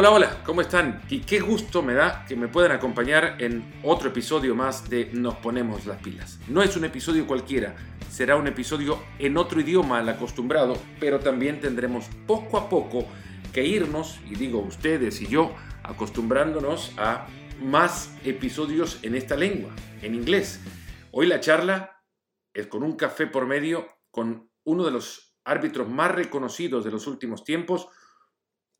[0.00, 1.02] Hola, hola, ¿cómo están?
[1.10, 5.34] Y qué gusto me da que me puedan acompañar en otro episodio más de Nos
[5.34, 6.38] ponemos las pilas.
[6.48, 7.76] No es un episodio cualquiera,
[8.08, 13.04] será un episodio en otro idioma al acostumbrado, pero también tendremos poco a poco
[13.52, 17.26] que irnos, y digo ustedes y yo, acostumbrándonos a
[17.60, 19.70] más episodios en esta lengua,
[20.00, 20.62] en inglés.
[21.10, 22.02] Hoy la charla
[22.54, 27.06] es con un café por medio con uno de los árbitros más reconocidos de los
[27.06, 27.88] últimos tiempos,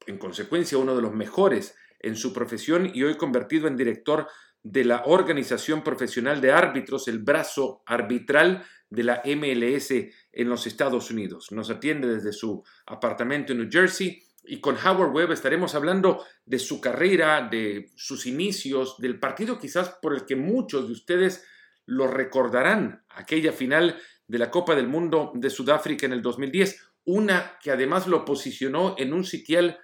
[0.07, 4.29] en consecuencia uno de los mejores en su profesión y hoy convertido en director
[4.63, 9.91] de la Organización Profesional de Árbitros, el brazo arbitral de la MLS
[10.33, 11.53] en los Estados Unidos.
[11.53, 16.59] Nos atiende desde su apartamento en New Jersey y con Howard Webb estaremos hablando de
[16.59, 21.47] su carrera, de sus inicios, del partido quizás por el que muchos de ustedes
[21.87, 27.59] lo recordarán, aquella final de la Copa del Mundo de Sudáfrica en el 2010, una
[27.63, 29.79] que además lo posicionó en un sitial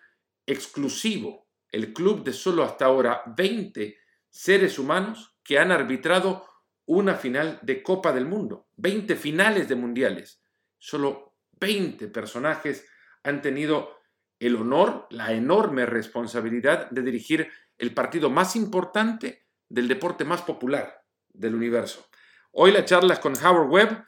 [0.46, 3.98] exclusivo, el club de solo hasta ahora 20
[4.30, 6.46] seres humanos que han arbitrado
[6.86, 10.40] una final de Copa del Mundo, 20 finales de mundiales.
[10.78, 12.86] Solo 20 personajes
[13.24, 13.96] han tenido
[14.38, 21.04] el honor, la enorme responsabilidad de dirigir el partido más importante del deporte más popular
[21.28, 22.06] del universo.
[22.52, 24.04] Hoy la charla es con Howard Webb,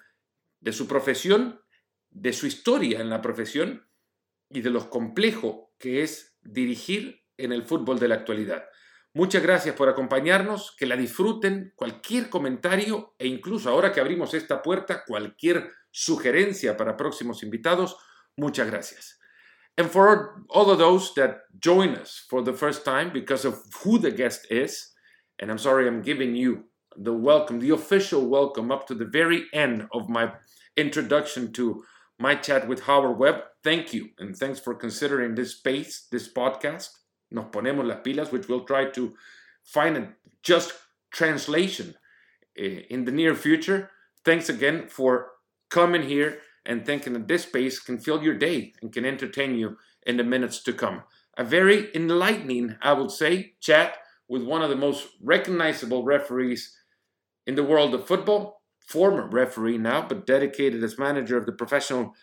[0.60, 1.60] de su profesión,
[2.10, 3.88] de su historia en la profesión
[4.50, 8.64] y de lo complejo que es dirigir en el fútbol de la actualidad.
[9.14, 14.62] Muchas gracias por acompañarnos, que la disfruten, cualquier comentario e incluso ahora que abrimos esta
[14.62, 17.96] puerta, cualquier sugerencia para próximos invitados,
[18.36, 19.18] muchas gracias.
[19.76, 23.98] And for all of those that join us for the first time because of who
[23.98, 24.94] the guest is,
[25.38, 26.64] and I'm sorry I'm giving you
[26.96, 30.32] the welcome, the official welcome up to the very end of my
[30.76, 31.84] introduction to
[32.18, 33.42] my chat with Howard Webb.
[33.62, 36.90] Thank you, and thanks for considering this space, this podcast.
[37.30, 39.14] Nos ponemos las pilas, which we'll try to
[39.62, 40.08] find a
[40.42, 40.72] just
[41.12, 41.94] translation
[42.58, 43.90] uh, in the near future.
[44.24, 45.30] Thanks again for
[45.70, 49.76] coming here and thinking that this space can fill your day and can entertain you
[50.06, 51.02] in the minutes to come.
[51.36, 53.98] A very enlightening, I would say, chat
[54.28, 56.74] with one of the most recognizable referees
[57.46, 58.57] in the world of football
[58.88, 62.14] former referee now, but dedicated as manager of the professional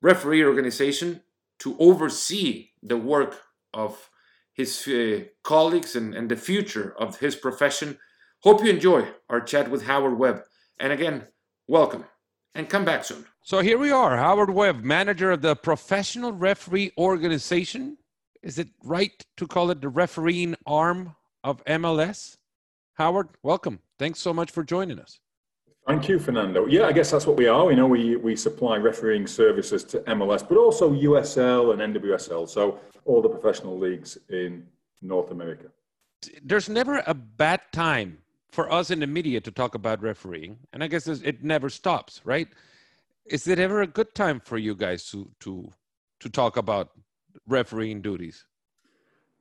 [0.00, 1.20] referee organization
[1.58, 3.42] to oversee the work
[3.74, 4.10] of
[4.54, 7.98] his uh, colleagues and, and the future of his profession.
[8.40, 10.44] Hope you enjoy our chat with Howard Webb.
[10.78, 11.26] And again,
[11.68, 12.04] welcome
[12.54, 13.26] and come back soon.
[13.42, 17.98] So here we are, Howard Webb, manager of the Professional Referee Organization.
[18.42, 22.38] Is it right to call it the refereeing arm of MLS?
[22.94, 23.80] Howard, welcome.
[23.98, 25.20] Thanks so much for joining us.
[25.86, 26.66] Thank you, Fernando.
[26.66, 27.70] Yeah, I guess that's what we are.
[27.70, 32.80] You know, we, we supply refereeing services to MLS, but also USL and NWSL, so
[33.04, 34.66] all the professional leagues in
[35.02, 35.66] North America.
[36.42, 38.18] There's never a bad time
[38.50, 42.22] for us in the media to talk about refereeing, and I guess it never stops,
[42.24, 42.48] right?
[43.26, 45.70] Is it ever a good time for you guys to to
[46.20, 46.90] to talk about
[47.46, 48.46] refereeing duties?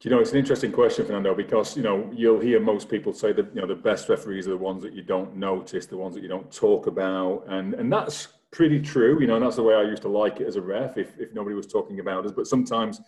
[0.03, 3.31] You know, it's an interesting question, Fernando, because you know you'll hear most people say
[3.31, 6.14] that you know the best referees are the ones that you don't notice, the ones
[6.16, 9.22] that you don't talk about, and and that's pretty true.
[9.22, 11.18] You know, and that's the way I used to like it as a ref, if
[11.18, 12.34] if nobody was talking about us.
[12.34, 13.00] But sometimes,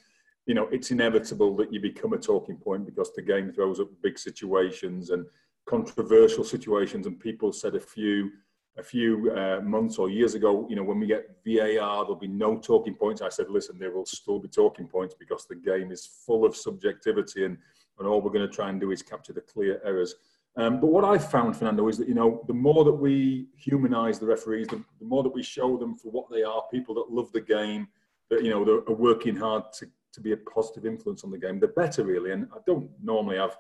[0.46, 3.90] you know, it's inevitable that you become a talking point because the game throws up
[4.02, 5.26] big situations and
[5.66, 8.32] controversial situations, and people said a few
[8.78, 12.28] a few uh, months or years ago, you know, when we get VAR, there'll be
[12.28, 13.22] no talking points.
[13.22, 16.56] I said, listen, there will still be talking points because the game is full of
[16.56, 17.58] subjectivity and,
[18.00, 20.16] and all we're going to try and do is capture the clear errors.
[20.58, 24.20] Um, but what I've found, Fernando, is that, you know, the more that we humanize
[24.20, 27.10] the referees, the, the more that we show them for what they are, people that
[27.10, 27.88] love the game,
[28.30, 31.60] that, you know, are working hard to, to be a positive influence on the game,
[31.60, 32.32] the better, really.
[32.32, 33.58] And I don't normally have,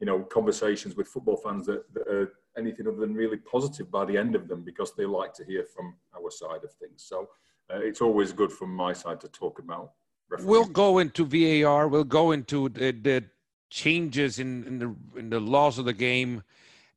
[0.00, 4.04] you know, conversations with football fans that, that are anything other than really positive by
[4.04, 7.04] the end of them because they like to hear from our side of things.
[7.04, 7.28] So
[7.72, 9.92] uh, it's always good from my side to talk about.
[10.28, 10.50] Refereeing.
[10.50, 11.88] We'll go into VAR.
[11.88, 13.24] We'll go into the, the
[13.70, 16.42] changes in, in, the in the laws of the game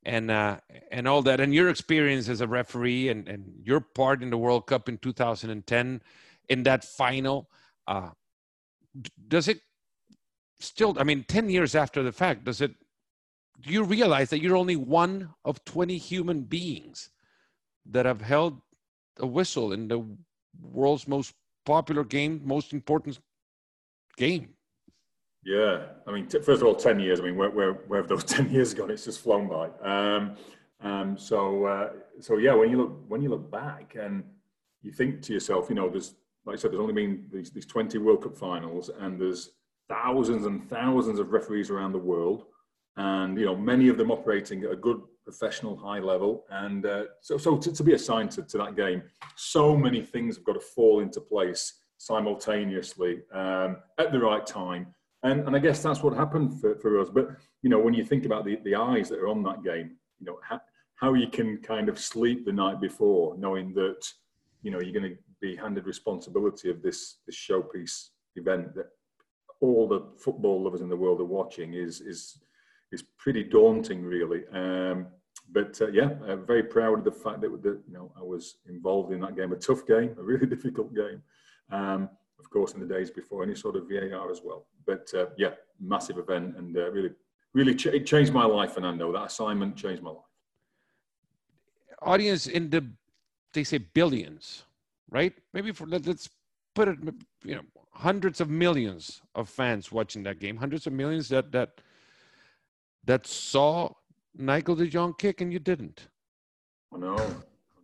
[0.04, 0.58] and uh,
[0.92, 1.40] and all that.
[1.40, 4.98] And your experience as a referee and, and your part in the World Cup in
[4.98, 6.02] 2010
[6.50, 7.50] in that final.
[7.88, 8.10] Uh,
[9.28, 9.62] does it
[10.60, 10.96] still?
[11.00, 12.76] I mean, 10 years after the fact, does it
[13.62, 17.10] do you realize that you're only one of 20 human beings
[17.86, 18.62] that have held
[19.20, 20.06] a whistle in the
[20.62, 21.34] world's most
[21.66, 23.20] popular game, most important
[24.18, 24.50] game?
[25.44, 27.20] Yeah, I mean, first of all, 10 years.
[27.20, 28.92] I mean, where, where, where have those 10 years gone?
[28.92, 29.70] It's just flown by.
[29.82, 30.36] Um,
[30.82, 31.90] um, so, uh,
[32.20, 34.24] so yeah, when you look when you look back and
[34.82, 36.16] you think to yourself, you know, there's
[36.46, 39.52] like I said, there's only been these, these 20 World Cup finals, and there's
[39.90, 42.46] thousands and thousands of referees around the world,
[43.00, 46.44] and you know many of them operating at a good professional high level.
[46.50, 49.04] And uh, so, so to, to, be assigned to, to that game,
[49.36, 54.88] so many things have got to fall into place simultaneously um, at the right time.
[55.22, 57.10] And, and I guess that's what happened for, for us.
[57.10, 57.30] But
[57.62, 60.26] you know, when you think about the, the eyes that are on that game, you
[60.26, 60.60] know how,
[60.96, 64.12] how you can kind of sleep the night before, knowing that
[64.62, 68.88] you know you're going to be handed responsibility of this this showpiece event that
[69.62, 72.40] all the football lovers in the world are watching is is
[72.92, 74.44] is pretty daunting, really.
[74.52, 75.08] Um,
[75.52, 78.58] but uh, yeah, I'm very proud of the fact that, that you know I was
[78.68, 79.52] involved in that game.
[79.52, 81.22] A tough game, a really difficult game.
[81.72, 82.10] Um,
[82.40, 84.68] of course, in the days before any sort of VAR as well.
[84.86, 87.12] But uh, yeah, massive event and uh, really,
[87.54, 89.12] really ch- it changed my life, Fernando.
[89.12, 90.24] That assignment changed my life.
[92.02, 92.86] Audience in the,
[93.54, 94.64] they say billions,
[95.10, 95.34] right?
[95.54, 96.30] Maybe for let's
[96.74, 96.98] put it,
[97.44, 101.82] you know, hundreds of millions of fans watching that game, hundreds of millions that that
[103.10, 103.92] that saw
[104.38, 106.10] Nigel de Jong kick and you didn't.
[106.94, 107.18] I know.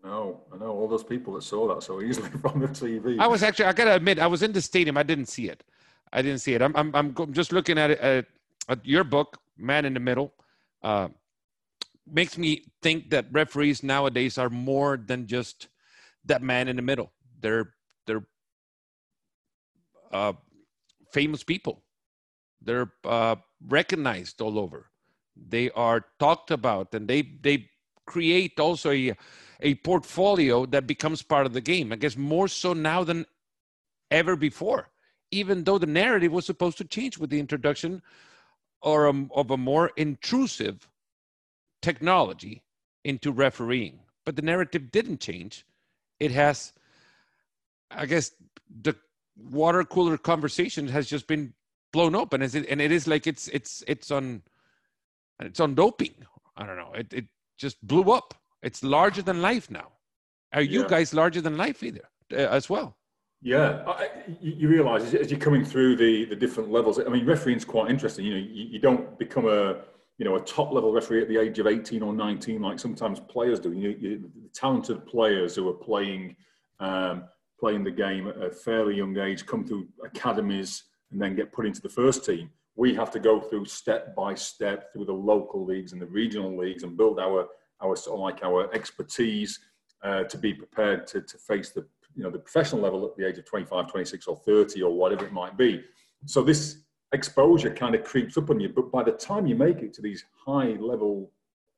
[0.04, 0.42] I know.
[0.54, 3.20] I know all those people that saw that so easily from the TV.
[3.20, 4.98] I was actually, I got to admit, I was in the stadium.
[4.98, 5.64] I didn't see it.
[6.14, 6.62] I didn't see it.
[6.62, 8.26] I'm, I'm, I'm just looking at it, at,
[8.70, 10.32] at your book, Man in the Middle.
[10.84, 11.08] Uh,
[12.06, 15.70] makes me think that referees nowadays are more than just
[16.26, 17.12] that man in the middle.
[17.40, 17.74] They're,
[18.06, 18.28] they're
[20.12, 20.34] uh,
[21.12, 21.82] famous people.
[22.62, 23.38] They're uh,
[23.68, 24.92] recognized all over
[25.36, 27.70] they are talked about and they they
[28.06, 29.14] create also a,
[29.62, 33.26] a portfolio that becomes part of the game i guess more so now than
[34.12, 34.90] ever before
[35.32, 38.02] even though the narrative was supposed to change with the introduction
[38.82, 40.88] or a, of a more intrusive
[41.82, 42.64] technology
[43.04, 44.00] into refereeing.
[44.26, 45.66] But the narrative didn't change.
[46.20, 46.74] It has
[47.92, 48.32] i guess
[48.82, 48.96] the
[49.38, 51.54] water cooler conversation has just been
[51.94, 54.42] blown open and it, and it is like it's it's it's on
[55.40, 56.16] and it's on doping.
[56.58, 56.92] I don't know.
[56.94, 57.26] It it
[57.58, 58.34] just blew up.
[58.62, 59.92] It's larger than life now.
[60.54, 60.88] Are you yeah.
[60.88, 62.98] guys larger than life either uh, as well?
[63.42, 64.10] Yeah, I,
[64.42, 67.00] you, realize as you're coming through the the different levels.
[67.00, 68.26] I mean, refereeing is quite interesting.
[68.26, 69.82] You know, you, you, don't become a
[70.18, 73.20] you know a top level referee at the age of 18 or 19 like sometimes
[73.20, 73.74] players do.
[73.74, 76.36] You, you the talented players who are playing
[76.80, 77.26] um,
[77.60, 81.66] playing the game at a fairly young age come through academies and then get put
[81.66, 85.66] into the first team we have to go through step by step through the local
[85.66, 87.48] leagues and the regional leagues and build our
[87.82, 89.60] our sort of like our expertise
[90.04, 91.86] uh, to be prepared to, to face the
[92.16, 95.26] you know the professional level at the age of 25 26 or 30 or whatever
[95.26, 95.84] it might be.
[96.26, 96.80] So this
[97.12, 100.02] exposure kind of creeps up on you but by the time you make it to
[100.02, 101.32] these high level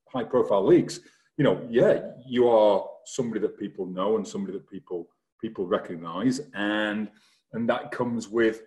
[0.07, 1.01] high profile leagues
[1.37, 5.07] you know yeah you are somebody that people know and somebody that people
[5.39, 7.09] people recognize and
[7.53, 8.61] and that comes with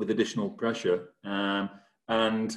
[0.00, 1.10] with additional pressure.
[1.24, 1.70] Um,
[2.08, 2.56] and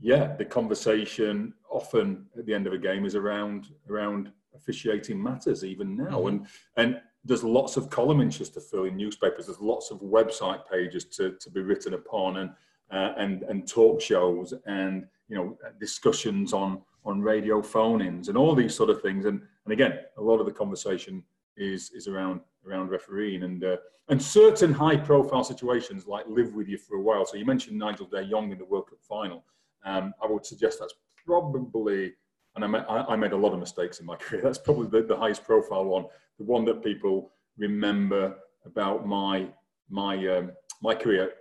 [0.00, 5.64] yeah, the conversation often at the end of a game is around around officiating matters
[5.64, 6.18] even now.
[6.18, 6.28] Mm-hmm.
[6.28, 6.46] And
[6.76, 9.46] and there's lots of column inches to fill in newspapers.
[9.46, 12.50] There's lots of website pages to, to be written upon and
[12.90, 18.54] uh, and and talk shows and you know discussions on on radio phone-ins and all
[18.54, 19.26] these sort of things.
[19.26, 21.22] And and again, a lot of the conversation
[21.60, 23.76] is is around around refereeing and uh,
[24.08, 27.24] and certain high profile situations like live with you for a while.
[27.24, 29.44] So you mentioned Nigel De Jong in the World Cup final.
[29.84, 32.12] Um, I would suggest that's probably,
[32.56, 34.42] and I I made, a lot of mistakes in my career.
[34.42, 36.06] That's probably the, the highest profile one,
[36.38, 39.46] the one that people remember about my
[39.88, 40.52] my um,
[40.82, 41.32] my career.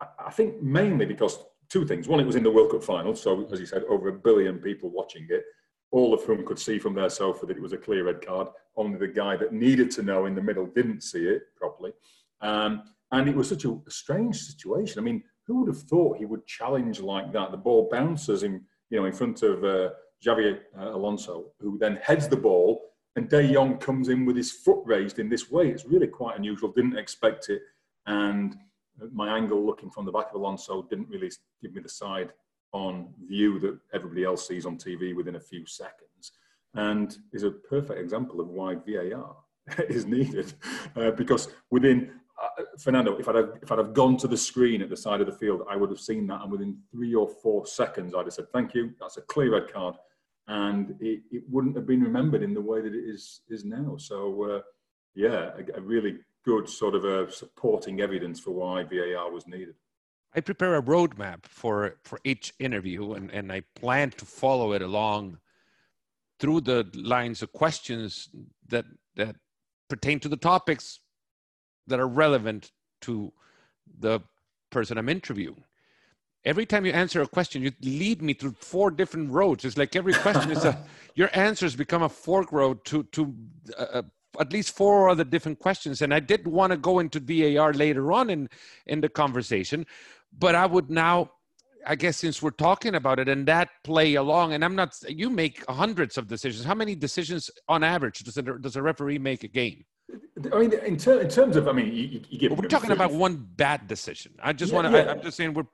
[0.00, 1.38] I, I think mainly because
[1.68, 2.08] two things.
[2.08, 4.58] One, it was in the World Cup final, so as you said, over a billion
[4.58, 5.44] people watching it
[5.94, 8.48] all of whom could see from their sofa that it was a clear red card.
[8.76, 11.92] Only the guy that needed to know in the middle didn't see it properly.
[12.40, 14.98] Um, and it was such a strange situation.
[14.98, 17.50] I mean, who would have thought he would challenge like that?
[17.50, 19.90] The ball bounces in, you know, in front of uh,
[20.24, 24.50] Xabi uh, Alonso, who then heads the ball, and De Jong comes in with his
[24.50, 25.68] foot raised in this way.
[25.68, 26.72] It's really quite unusual.
[26.72, 27.62] Didn't expect it,
[28.06, 28.56] and
[29.12, 31.30] my angle looking from the back of Alonso didn't really
[31.62, 32.32] give me the side
[32.72, 36.32] on view that everybody else sees on TV within a few seconds,
[36.74, 39.36] and is a perfect example of why VAR
[39.88, 40.52] is needed.
[40.96, 42.10] Uh, because within
[42.42, 45.20] uh, Fernando, if I'd have, if I'd have gone to the screen at the side
[45.20, 48.26] of the field, I would have seen that, and within three or four seconds, I'd
[48.26, 49.94] have said, "Thank you, that's a clear red card,"
[50.48, 53.96] and it, it wouldn't have been remembered in the way that it is is now.
[53.98, 54.60] So, uh,
[55.14, 59.76] yeah, a, a, really good sort of a supporting evidence for why VAR was needed.
[60.34, 64.82] I prepare a roadmap for for each interview, and and I plan to follow it
[64.82, 65.38] along
[66.40, 68.28] through the lines of questions
[68.68, 68.84] that
[69.16, 69.36] that
[69.88, 71.00] pertain to the topics
[71.86, 72.72] that are relevant
[73.02, 73.32] to
[73.98, 74.20] the
[74.70, 75.64] person I'm interviewing.
[76.44, 79.64] every time you answer a question, you lead me through four different roads.
[79.64, 80.78] It's like every question is a
[81.14, 83.34] your answers become a fork road to to
[83.78, 84.02] uh, uh
[84.40, 86.02] at least four other different questions.
[86.02, 88.48] And I did want to go into VAR later on in
[88.86, 89.86] in the conversation,
[90.38, 91.30] but I would now.
[91.86, 95.30] I guess since we're talking about it and that play along, and I'm not, you
[95.30, 96.64] make hundreds of decisions.
[96.64, 99.84] How many decisions on average does a, does a referee make a game?
[100.52, 102.52] I mean, in, ter- in terms of, I mean, you, you give.
[102.52, 104.32] we're talking 30, about one bad decision.
[104.42, 104.98] I just yeah, want to.
[104.98, 105.10] Yeah.
[105.10, 105.64] I'm just saying we're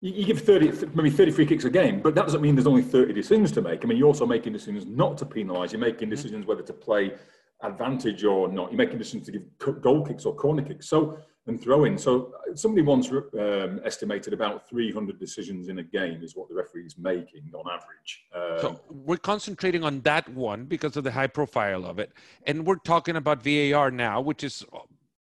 [0.00, 2.82] you give 30, maybe 30 free kicks a game, but that doesn't mean there's only
[2.82, 3.84] 30 decisions to make.
[3.84, 5.72] I mean, you're also making decisions not to penalise.
[5.72, 6.10] You're making mm-hmm.
[6.10, 7.14] decisions whether to play
[7.64, 8.70] advantage or not.
[8.70, 10.88] You're making decisions to give goal kicks or corner kicks.
[10.88, 11.98] So, and throw in.
[11.98, 16.86] So, somebody once um, estimated about 300 decisions in a game is what the referee
[16.86, 18.24] is making on average.
[18.34, 22.12] Um, so, we're concentrating on that one because of the high profile of it.
[22.46, 24.64] And we're talking about VAR now, which is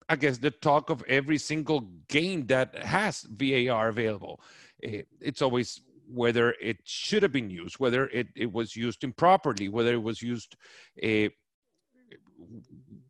[0.09, 4.41] I guess the talk of every single game that has VAR available.
[4.83, 9.69] Eh, it's always whether it should have been used, whether it, it was used improperly,
[9.69, 10.55] whether it was used
[11.03, 11.29] uh,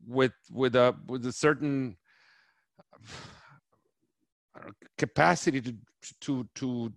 [0.07, 1.97] with with a with a certain
[4.97, 5.75] capacity to
[6.21, 6.93] to to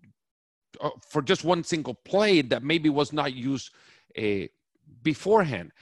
[0.81, 3.71] uh, for just one single play that maybe was not used
[4.19, 4.47] uh,
[5.03, 5.73] beforehand.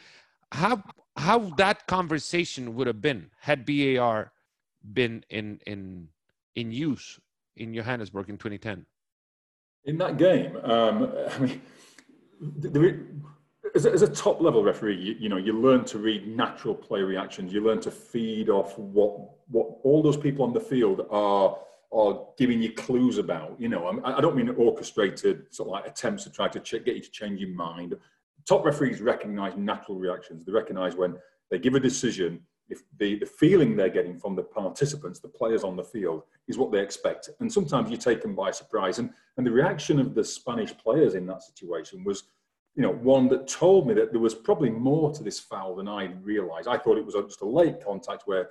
[0.53, 0.83] How
[1.17, 4.33] how that conversation would have been had VAR
[4.93, 6.09] been in in
[6.55, 7.19] in use
[7.57, 8.87] in Johannesburg in 2010?
[9.87, 11.61] In that game, um, I mean,
[12.41, 13.01] there,
[13.75, 16.75] as, a, as a top level referee, you, you, know, you learn to read natural
[16.75, 17.53] play reactions.
[17.53, 21.59] You learn to feed off what what all those people on the field are
[21.93, 23.57] are giving you clues about.
[23.59, 26.85] You know, I, I don't mean orchestrated sort of like attempts to try to ch-
[26.85, 27.95] get you to change your mind.
[28.47, 30.45] Top referees recognise natural reactions.
[30.45, 31.17] They recognise when
[31.51, 35.65] they give a decision if the, the feeling they're getting from the participants, the players
[35.65, 37.29] on the field, is what they expect.
[37.41, 38.99] And sometimes you take them by surprise.
[38.99, 42.25] And, and the reaction of the Spanish players in that situation was,
[42.75, 45.89] you know, one that told me that there was probably more to this foul than
[45.89, 46.69] I realised.
[46.69, 48.51] I thought it was just a late contact where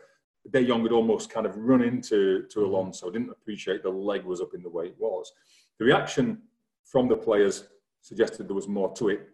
[0.50, 2.74] De Jong had almost kind of run into to mm-hmm.
[2.74, 5.32] Alonso, didn't appreciate the leg was up in the way it was.
[5.80, 6.42] The reaction
[6.86, 7.66] from the players
[8.02, 9.30] suggested there was more to it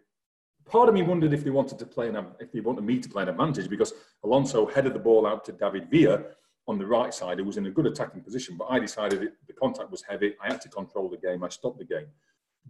[0.70, 3.08] part of me wondered if they wanted to play an if they wanted me to
[3.08, 3.92] play an advantage because
[4.24, 6.22] Alonso headed the ball out to David Villa
[6.68, 8.56] on the right side, who was in a good attacking position.
[8.56, 10.34] But I decided it, the contact was heavy.
[10.40, 11.42] I had to control the game.
[11.42, 12.06] I stopped the game.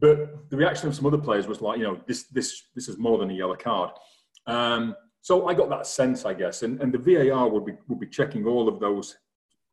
[0.01, 2.99] But the reaction of some other players was like, you know, this this this is
[2.99, 3.91] more than a yellow card.
[4.47, 8.01] Um, so I got that sense, I guess, and, and the VAR would be would
[8.01, 9.17] be checking all of those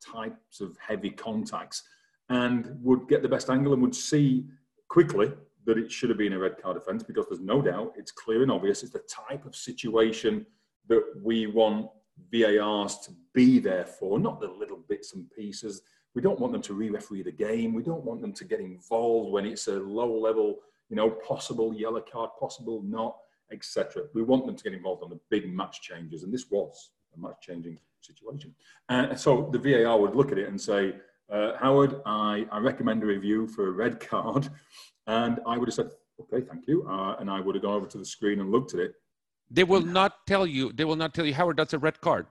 [0.06, 1.84] types of heavy contacts
[2.30, 4.46] and would get the best angle and would see
[4.90, 5.32] quickly
[5.66, 8.42] that it should have been a red card offence because there's no doubt it's clear
[8.42, 8.84] and obvious.
[8.84, 10.46] It's the type of situation
[10.88, 11.90] that we want
[12.32, 15.82] VARs to be there for, not the little bits and pieces.
[16.18, 17.76] We don't want them to re-referee the game.
[17.76, 20.56] We don't want them to get involved when it's a low level,
[20.90, 23.18] you know, possible yellow card, possible not,
[23.52, 24.06] etc.
[24.16, 27.20] We want them to get involved on the big match changes, and this was a
[27.20, 28.56] match changing situation.
[28.90, 30.96] And so the VAR would look at it and say,
[31.32, 34.50] uh, Howard, I, I recommend a review for a red card
[35.06, 36.88] and I would have said, okay, thank you.
[36.90, 38.94] Uh, and I would have gone over to the screen and looked at it.
[39.52, 42.26] They will not tell you, they will not tell you, Howard, that's a red card.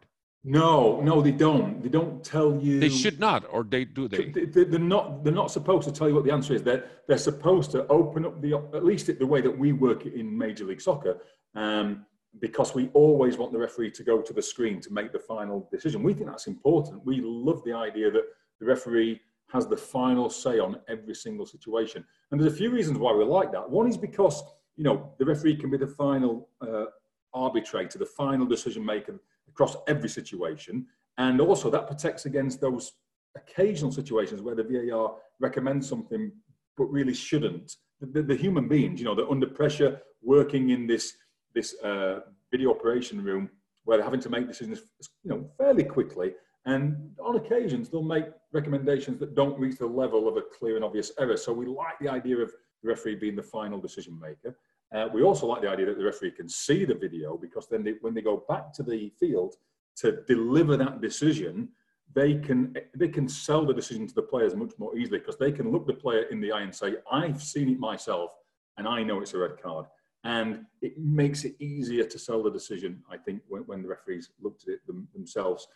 [0.45, 1.83] No, no, they don't.
[1.83, 2.79] They don't tell you.
[2.79, 4.27] They should not, or they do they?
[4.27, 5.25] They're not.
[5.25, 6.63] They're not supposed to tell you what the answer is.
[6.63, 10.15] They're they're supposed to open up the at least the way that we work it
[10.15, 11.19] in Major League Soccer,
[11.57, 12.07] um,
[12.39, 15.69] because we always want the referee to go to the screen to make the final
[15.73, 16.05] decision.
[16.05, 17.05] We think that's important.
[17.05, 18.25] We love the idea that
[18.61, 19.21] the referee
[19.53, 22.05] has the final say on every single situation.
[22.31, 23.69] And there's a few reasons why we like that.
[23.69, 24.43] One is because,
[24.77, 26.87] you know, the referee can be the final uh,
[27.33, 30.87] arbitrator, the final decision maker across every situation.
[31.19, 32.93] And also that protects against those
[33.37, 36.33] occasional situations where the VAR recommends something
[36.77, 37.77] but really shouldn't.
[38.01, 41.15] The, the, the human beings, you know, they're under pressure working in this,
[41.55, 43.49] this uh, video operation room
[43.85, 44.83] where they're having to make decisions,
[45.23, 46.35] you know, fairly quickly
[46.67, 50.85] and on occasions, they'll make recommendations that don't reach the level of a clear and
[50.85, 51.37] obvious error.
[51.37, 54.59] So we like the idea of the referee being the final decision maker.
[54.95, 57.83] Uh, we also like the idea that the referee can see the video because then
[57.83, 59.57] they, when they go back to the field
[59.97, 61.69] to deliver that decision,
[62.15, 65.51] they can they can sell the decision to the players much more easily because they
[65.51, 68.31] can look the player in the eye and say, "I've seen it myself,
[68.79, 69.87] and I know it's a red card."
[70.23, 74.31] And it makes it easier to sell the decision, I think, when, when the referees
[74.41, 75.69] looked at it them, themselves.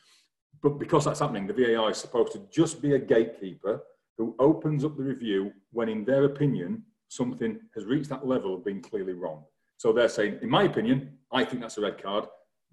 [0.61, 3.81] But because that's happening, the VAR is supposed to just be a gatekeeper
[4.19, 8.65] who opens up the review when, in their opinion, something has reached that level of
[8.65, 9.43] being clearly wrong.
[9.77, 12.25] So they're saying, in my opinion, I think that's a red card.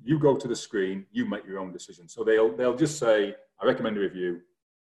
[0.03, 2.07] You go to the screen, you make your own decision.
[2.07, 4.41] So they'll they'll just say, I recommend a review,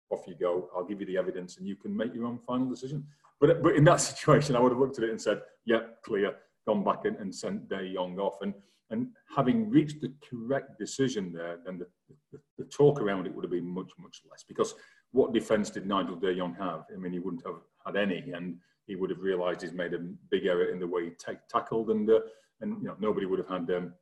[0.10, 0.70] off you go.
[0.76, 3.06] I'll give you the evidence, and you can make your own final decision.
[3.42, 6.36] But but in that situation, I would have looked at it and said, "Yeah, clear."
[6.68, 8.54] Gone back and, and sent De Jong off, and
[8.92, 11.88] and having reached the correct decision there, then the,
[12.32, 14.44] the, the talk around it would have been much much less.
[14.48, 14.76] Because
[15.12, 16.86] what defence did Nigel De Jong have?
[16.94, 18.58] I mean, he wouldn't have had any, and
[18.92, 20.00] he would have realised he's made a
[20.34, 22.20] big error in the way he t- tackled, and uh,
[22.60, 23.94] and you know nobody would have had um,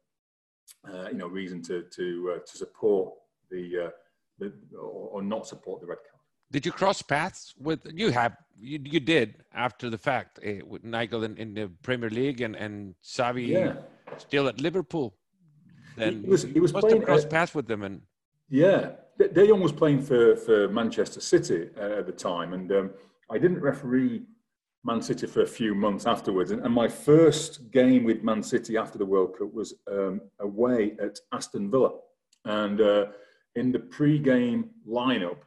[0.89, 3.13] uh, you know reason to to uh, to support
[3.51, 3.89] the, uh,
[4.39, 6.21] the or, or not support the red card.
[6.51, 10.83] Did you cross paths with you have you, you did after the fact uh, with
[10.83, 13.73] Nigel in, in, the Premier League and and Xabi yeah.
[14.17, 15.13] still at Liverpool.
[15.97, 18.01] Then he was, he was playing, crossed uh, paths with them and
[18.49, 22.89] yeah, De Jong was playing for for Manchester City uh, at the time, and um,
[23.29, 24.23] I didn't referee
[24.83, 26.51] Man City for a few months afterwards.
[26.51, 30.95] And, and, my first game with Man City after the World Cup was um, away
[31.01, 31.91] at Aston Villa.
[32.45, 33.07] And uh,
[33.55, 35.39] in the pre-game lineup,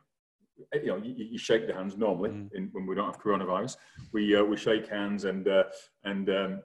[0.75, 2.49] you know, you, you shake the hands normally mm.
[2.55, 3.77] in, when we don't have coronavirus.
[4.13, 5.65] We uh, we shake hands and uh,
[6.05, 6.63] and um,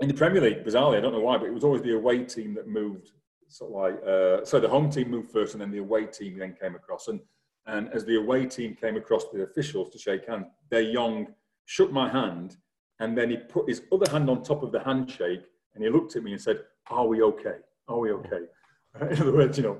[0.00, 2.24] in the Premier League, bizarrely, I don't know why, but it was always the away
[2.24, 3.10] team that moved.
[3.48, 6.38] Sort of like uh, so, the home team moved first, and then the away team
[6.38, 7.08] then came across.
[7.08, 7.20] And
[7.66, 11.26] and as the away team came across the officials to shake hands, De Jong
[11.70, 12.56] shook my hand,
[12.98, 16.16] and then he put his other hand on top of the handshake, and he looked
[16.16, 16.58] at me and said,
[16.88, 17.58] "Are we okay?
[17.86, 18.44] Are we okay?"
[19.00, 19.78] In other words, you know,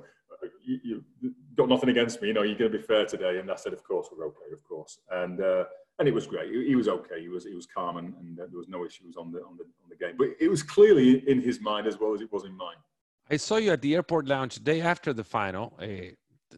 [0.64, 2.28] you, you got nothing against me.
[2.28, 3.40] You know, you're going to be fair today.
[3.40, 5.64] And I said, "Of course, we're okay, of course." And uh,
[5.98, 6.52] and it was great.
[6.52, 7.20] He, he, was okay.
[7.20, 9.64] He was he was calm, and, and there was no issues on the on the
[9.82, 10.14] on the game.
[10.16, 12.80] But it was clearly in his mind as well as it was in mine.
[13.28, 15.66] I saw you at the airport lounge the day after the final.
[15.82, 16.14] Uh,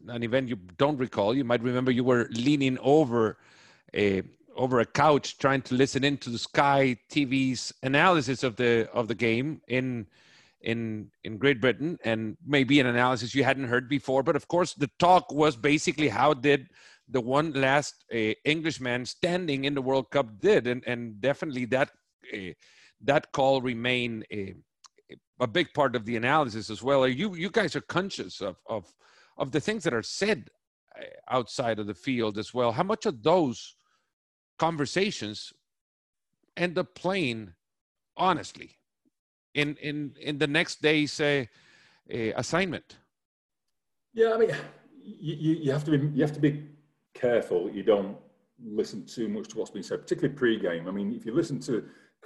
[0.07, 1.35] an event you don't recall.
[1.35, 3.37] You might remember you were leaning over
[3.95, 4.23] a
[4.55, 9.15] over a couch trying to listen into the Sky TV's analysis of the of the
[9.15, 10.07] game in
[10.61, 14.23] in in Great Britain, and maybe an analysis you hadn't heard before.
[14.23, 16.67] But of course, the talk was basically how did
[17.09, 21.91] the one last uh, Englishman standing in the World Cup did, and and definitely that
[22.33, 22.53] uh,
[23.01, 24.55] that call remain a,
[25.39, 27.03] a big part of the analysis as well.
[27.03, 28.85] Are you you guys are conscious of of
[29.37, 30.49] of the things that are said
[30.97, 32.71] uh, outside of the field as well?
[32.71, 33.75] How much of those
[34.63, 35.53] conversations
[36.55, 37.53] end up playing
[38.15, 38.69] honestly.
[39.61, 39.95] In in
[40.29, 41.45] in the next day's uh,
[42.17, 42.87] uh, assignment.
[44.19, 44.51] Yeah i mean
[45.27, 46.53] you, you have to be you have to be
[47.23, 48.15] careful you don't
[48.81, 50.83] listen too much to what's been said particularly pre-game.
[50.91, 51.73] I mean if you listen to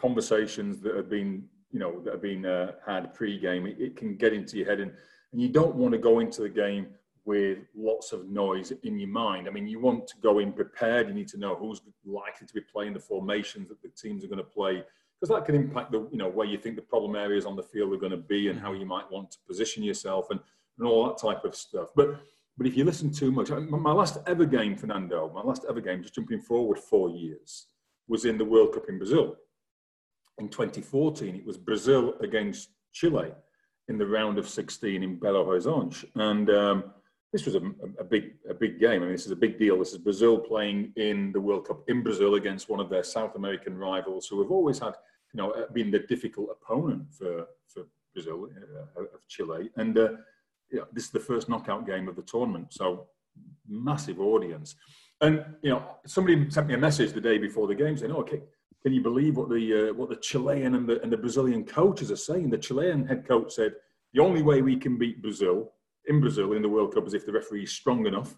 [0.05, 1.31] conversations that have been
[1.73, 4.79] you know that have been uh, had pre-game it, it can get into your head
[4.83, 4.91] and,
[5.31, 6.85] and you don't want to go into the game
[7.27, 9.47] with lots of noise in your mind.
[9.47, 11.09] I mean, you want to go in prepared.
[11.09, 14.27] You need to know who's likely to be playing the formations that the teams are
[14.27, 14.81] going to play,
[15.19, 17.61] because that can impact the you know where you think the problem areas on the
[17.61, 20.39] field are going to be and how you might want to position yourself and,
[20.79, 21.89] and all that type of stuff.
[21.97, 22.21] But
[22.57, 26.01] but if you listen too much, my last ever game, Fernando, my last ever game,
[26.01, 27.67] just jumping forward four years,
[28.07, 29.35] was in the World Cup in Brazil.
[30.37, 33.33] In 2014, it was Brazil against Chile
[33.89, 36.83] in the round of 16 in Belo Horizonte, and um,
[37.33, 37.61] this was a,
[37.99, 39.01] a, big a big game.
[39.01, 39.77] I mean, this is a big deal.
[39.77, 43.35] This is Brazil playing in the World Cup in Brazil against one of their South
[43.35, 44.93] American rivals, who have always had,
[45.33, 48.47] you know, uh, been the difficult opponent for for Brazil
[48.97, 49.69] uh, of Chile.
[49.75, 50.09] And uh,
[50.71, 53.07] yeah, this is the first knockout game of the tournament, so
[53.67, 54.75] massive audience.
[55.19, 58.19] And you know, somebody sent me a message the day before the game saying, "Oh,
[58.19, 58.41] okay,
[58.83, 62.09] can you believe what the uh, what the Chilean and the and the Brazilian coaches
[62.09, 63.73] are saying?" The Chilean head coach said,
[64.13, 65.73] "The only way we can beat Brazil."
[66.07, 68.35] In Brazil in the World Cup as if the referee is strong enough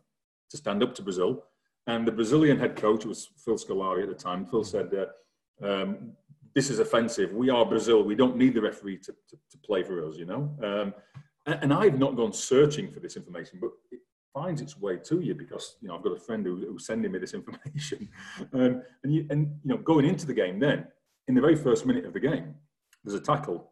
[0.49, 1.43] to stand up to Brazil.
[1.87, 6.11] And the Brazilian head coach, was Phil Scolari at the time, Phil said, uh, um,
[6.55, 7.33] this is offensive.
[7.33, 8.03] We are Brazil.
[8.03, 10.55] We don't need the referee to, to, to play for us, you know.
[10.63, 10.93] Um,
[11.45, 13.99] and, and, I've not gone searching for this information, but it
[14.33, 17.11] finds its way to you because, you know, I've got a friend who, who's sending
[17.11, 18.09] me this information.
[18.53, 20.87] um, and, you, and, you know, going into the game then,
[21.27, 22.55] in the very first minute of the game,
[23.03, 23.71] there's a tackle,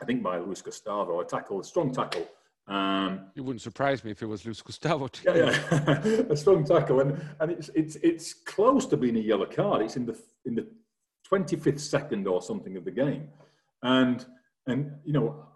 [0.00, 2.26] I think by Luis Gustavo, a tackle, a strong tackle
[2.68, 5.08] um, it wouldn't surprise me if it was Luis Gustavo.
[5.24, 5.50] Yeah, yeah.
[6.30, 9.82] a strong tackle, and and it's it's it's close to being a yellow card.
[9.82, 10.66] It's in the in the
[11.24, 13.28] twenty fifth second or something of the game,
[13.82, 14.24] and
[14.66, 15.46] and you know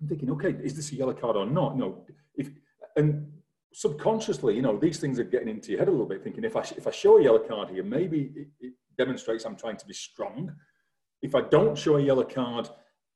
[0.00, 1.78] I'm thinking, okay, is this a yellow card or not?
[1.78, 2.04] No,
[2.36, 2.50] if
[2.96, 3.26] and
[3.72, 6.56] subconsciously, you know, these things are getting into your head a little bit, thinking if
[6.56, 9.86] I if I show a yellow card here, maybe it, it demonstrates I'm trying to
[9.86, 10.54] be strong.
[11.22, 12.68] If I don't show a yellow card,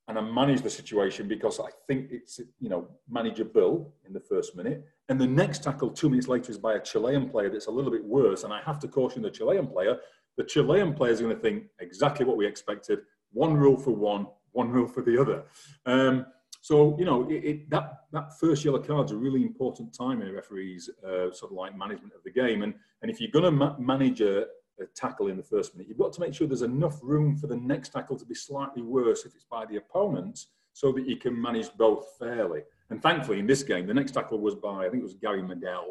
[0.08, 4.20] and I manage the situation because I think it's you know manageable bill in the
[4.20, 4.84] first minute.
[5.08, 7.90] And the next tackle two minutes later is by a Chilean player that's a little
[7.90, 9.98] bit worse, and I have to caution the Chilean player.
[10.36, 13.00] The Chilean player is going to think exactly what we expected:
[13.32, 15.44] one rule for one, one rule for the other.
[15.86, 16.26] Um,
[16.62, 20.22] so you know, it, it, that that first yellow card is a really important time
[20.22, 22.62] in a referee's uh, sort of like management of the game.
[22.62, 24.46] And and if you're going to ma- manage a,
[24.86, 27.56] tackle in the first minute, you've got to make sure there's enough room for the
[27.56, 31.40] next tackle to be slightly worse if it's by the opponent, so that you can
[31.40, 32.62] manage both fairly.
[32.90, 35.42] And thankfully, in this game, the next tackle was by I think it was Gary
[35.42, 35.88] Medel,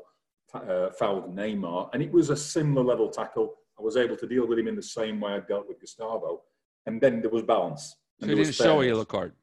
[0.53, 3.55] uh, fouled Neymar, and it was a similar level tackle.
[3.77, 6.41] I was able to deal with him in the same way I dealt with Gustavo,
[6.85, 7.95] and then there was balance.
[8.19, 9.33] So you didn't show a yellow card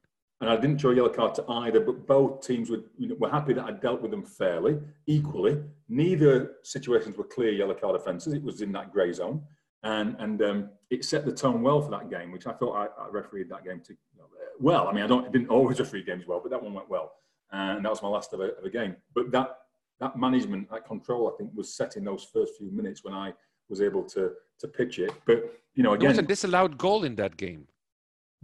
[0.44, 3.14] and I didn't show a yellow card to either, but both teams were, you know,
[3.18, 5.62] were happy that I dealt with them fairly, equally.
[5.88, 8.34] Neither situations were clear yellow card offences.
[8.34, 9.42] It was in that grey zone.
[9.84, 13.04] And, and um, it set the tone well for that game, which I thought I,
[13.04, 14.26] I refereed that game to you know,
[14.60, 14.86] well.
[14.86, 17.12] I mean, I, don't, I didn't always referee games well, but that one went well.
[17.50, 18.96] And that was my last of a, of a game.
[19.14, 19.60] But that,
[20.00, 23.32] that management, that control, I think, was set in those first few minutes when I
[23.70, 25.12] was able to, to pitch it.
[25.24, 26.00] But, you know, again.
[26.00, 27.66] There was a disallowed goal in that game.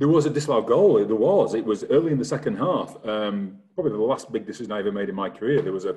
[0.01, 1.05] There was a disallowed goal.
[1.05, 1.53] There was.
[1.53, 2.97] It was early in the second half.
[3.07, 5.61] Um, probably the last big decision I ever made in my career.
[5.61, 5.95] There was a,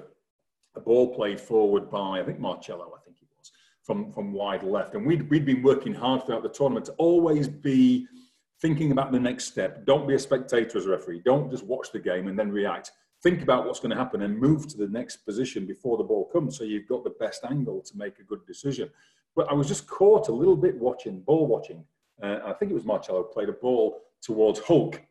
[0.76, 2.92] a ball played forward by I think Marcelo.
[2.94, 6.44] I think it was from from wide left, and we'd we'd been working hard throughout
[6.44, 8.06] the tournament to always be
[8.62, 9.86] thinking about the next step.
[9.86, 11.22] Don't be a spectator as a referee.
[11.24, 12.92] Don't just watch the game and then react.
[13.22, 16.26] Think about what's going to happen and move to the next position before the ball
[16.26, 18.90] comes, so you've got the best angle to make a good decision.
[19.34, 21.86] But I was just caught a little bit watching ball watching
[22.22, 25.02] uh, I think it was Marcelo played a ball towards Hulk.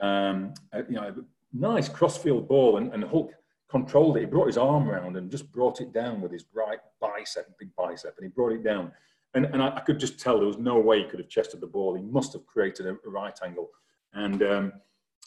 [0.00, 1.14] Um, uh, you know,
[1.52, 3.32] nice crossfield ball, and, and Hulk
[3.68, 4.20] controlled it.
[4.20, 7.74] He brought his arm around and just brought it down with his right bicep, big
[7.76, 8.92] bicep, and he brought it down.
[9.34, 11.60] And, and I, I, could just tell there was no way he could have chested
[11.60, 11.94] the ball.
[11.94, 13.70] He must have created a, a right angle.
[14.12, 14.72] And um,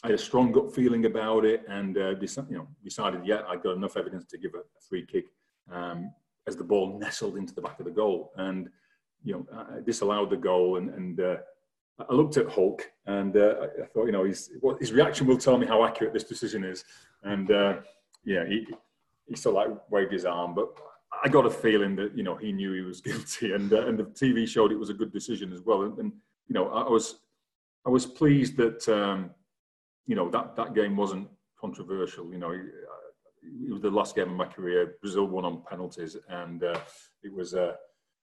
[0.02, 3.56] I had a strong gut feeling about it, and uh, you know, decided, yeah, I
[3.56, 5.24] got enough evidence to give a, a free kick
[5.72, 6.12] um,
[6.46, 8.32] as the ball nestled into the back of the goal.
[8.36, 8.68] And
[9.24, 10.76] you know, uh, disallowed the goal.
[10.76, 11.36] And, and uh,
[12.08, 15.58] I looked at Hulk and uh, I thought, you know, his, his reaction will tell
[15.58, 16.84] me how accurate this decision is.
[17.22, 17.76] And uh,
[18.24, 18.66] yeah, he,
[19.26, 20.68] he sort of like waved his arm, but
[21.22, 23.98] I got a feeling that, you know, he knew he was guilty and, uh, and
[23.98, 25.82] the TV showed it was a good decision as well.
[25.82, 26.12] And, and
[26.48, 27.20] you know, I was,
[27.86, 29.30] I was pleased that, um,
[30.06, 32.30] you know, that, that game wasn't controversial.
[32.30, 34.96] You know, it was the last game of my career.
[35.00, 36.78] Brazil won on penalties, and uh,
[37.22, 37.74] it was uh,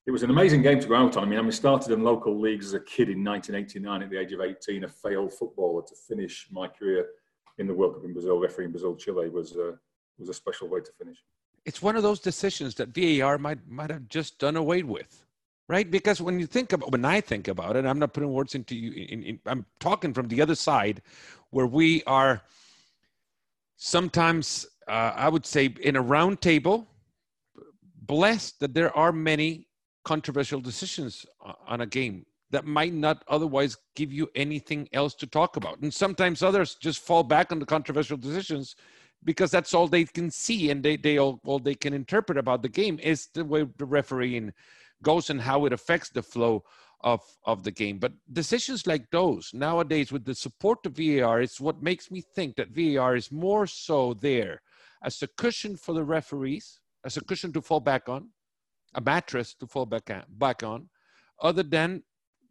[0.07, 1.23] it was an amazing game to go out on.
[1.23, 4.31] I mean, I started in local leagues as a kid in 1989 at the age
[4.31, 5.83] of 18, a failed footballer.
[5.83, 7.05] To finish my career
[7.59, 9.73] in the World Cup in Brazil, refereeing Brazil Chile was uh,
[10.17, 11.17] was a special way to finish.
[11.65, 15.23] It's one of those decisions that VAR might might have just done away with,
[15.69, 15.89] right?
[15.89, 18.75] Because when you think about when I think about it, I'm not putting words into
[18.75, 18.91] you.
[18.93, 21.03] In, in, I'm talking from the other side,
[21.51, 22.41] where we are
[23.77, 26.87] sometimes, uh, I would say, in a round table,
[28.01, 29.67] blessed that there are many
[30.03, 31.25] controversial decisions
[31.67, 35.79] on a game that might not otherwise give you anything else to talk about.
[35.79, 38.75] And sometimes others just fall back on the controversial decisions
[39.23, 42.61] because that's all they can see and they, they all, all they can interpret about
[42.61, 44.51] the game is the way the refereeing
[45.03, 46.63] goes and how it affects the flow
[47.03, 47.97] of, of the game.
[47.97, 52.55] But decisions like those nowadays with the support of VAR is what makes me think
[52.55, 54.61] that VAR is more so there
[55.03, 58.29] as a cushion for the referees, as a cushion to fall back on,
[58.95, 60.89] a mattress to fall back, on, back on,
[61.41, 62.03] other than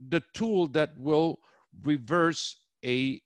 [0.09, 1.39] the tool that will
[1.83, 3.21] reverse a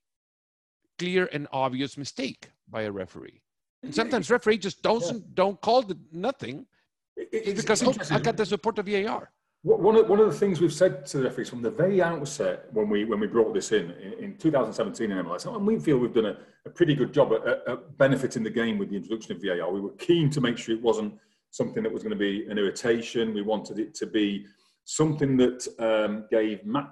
[0.99, 3.41] clear and obvious mistake by a referee.
[3.83, 5.33] And sometimes referee just doesn't yeah.
[5.35, 6.67] don't call the nothing
[7.17, 9.31] it's, because oh, I got the support of VAR.
[9.63, 12.67] One of, one of the things we've said to the referees from the very outset
[12.73, 15.79] when we when we brought this in in, in 2017 in MLS, oh, and we
[15.79, 18.97] feel we've done a, a pretty good job at, at, benefiting the game with the
[18.97, 19.73] introduction of VAR.
[19.73, 21.15] We were keen to make sure it wasn't
[21.55, 23.33] something that was going to be an irritation.
[23.33, 24.45] We wanted it to be
[24.85, 26.89] something that um, gave ma-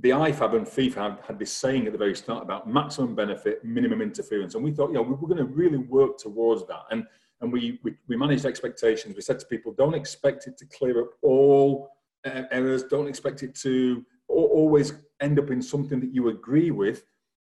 [0.00, 4.00] the IFAB and FIFA had, this saying at the very start about maximum benefit, minimum
[4.00, 7.04] interference, and we thought, yeah, we were going to really work towards that, and
[7.40, 9.16] and we, we we managed expectations.
[9.16, 11.90] We said to people, don't expect it to clear up all
[12.24, 12.84] uh, errors.
[12.84, 17.04] Don't expect it to always end up in something that you agree with,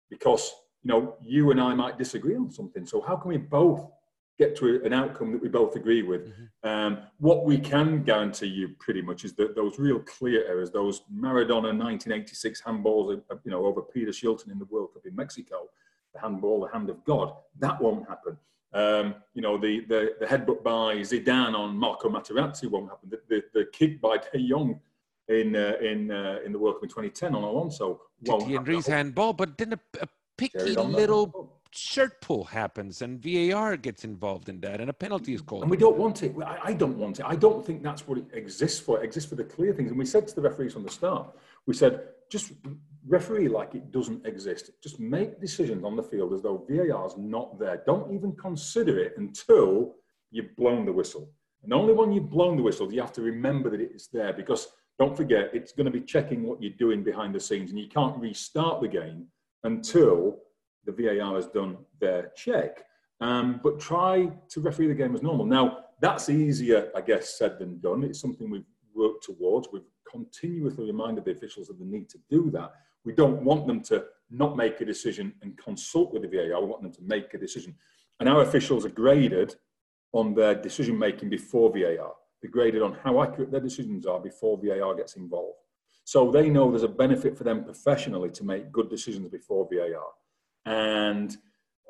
[0.08, 0.52] because
[0.84, 2.86] you know you and I might disagree on something.
[2.86, 3.90] So how can we both
[4.40, 6.22] get to an outcome that we both agree with.
[6.26, 6.68] Mm-hmm.
[6.68, 11.02] Um, what we can guarantee you pretty much is that those real clear errors, those
[11.14, 15.68] Maradona 1986 handballs, uh, you know, over Peter Shilton in the World Cup in Mexico,
[16.14, 18.38] the handball, the hand of God, that won't happen.
[18.72, 23.10] Um, you know, the, the, the headbutt by Zidane on Marco Materazzi won't happen.
[23.10, 24.80] The, the, the kick by De Jong
[25.28, 28.86] in uh, in uh, in the World Cup in 2010 on Alonso won't Thierry Henry's
[28.86, 34.60] handball, but then a, a picky little shirt pull happens and VAR gets involved in
[34.60, 35.62] that and a penalty is called.
[35.62, 36.34] And we don't want it.
[36.44, 37.26] I, don't want it.
[37.26, 39.00] I don't think that's what it exists for.
[39.00, 39.90] It exists for the clear things.
[39.90, 41.34] And we said to the referees from the start,
[41.66, 42.52] we said, just
[43.06, 44.70] referee like it doesn't exist.
[44.82, 47.82] Just make decisions on the field as though VAR is not there.
[47.86, 49.94] Don't even consider it until
[50.30, 51.30] you've blown the whistle.
[51.62, 54.32] And only when you've blown the whistle do you have to remember that it's there
[54.32, 54.68] because
[55.00, 57.88] don't forget, it's going to be checking what you're doing behind the scenes, and you
[57.88, 59.26] can't restart the game
[59.64, 60.36] until
[60.84, 62.84] the VAR has done their check.
[63.20, 65.44] Um, but try to referee the game as normal.
[65.44, 68.02] Now, that's easier, I guess, said than done.
[68.02, 68.64] It's something we've
[68.94, 69.68] worked towards.
[69.72, 72.72] We've continuously reminded the officials of the need to do that.
[73.04, 76.60] We don't want them to not make a decision and consult with the VAR.
[76.60, 77.74] We want them to make a decision.
[78.18, 79.56] And our officials are graded
[80.12, 82.12] on their decision making before VAR.
[82.40, 85.58] They're graded on how accurate their decisions are before VAR gets involved.
[86.04, 90.06] So they know there's a benefit for them professionally to make good decisions before VAR.
[90.66, 91.36] And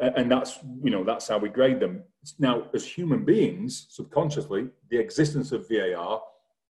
[0.00, 2.02] and that's you know that's how we grade them.
[2.38, 6.20] Now as human beings subconsciously the existence of var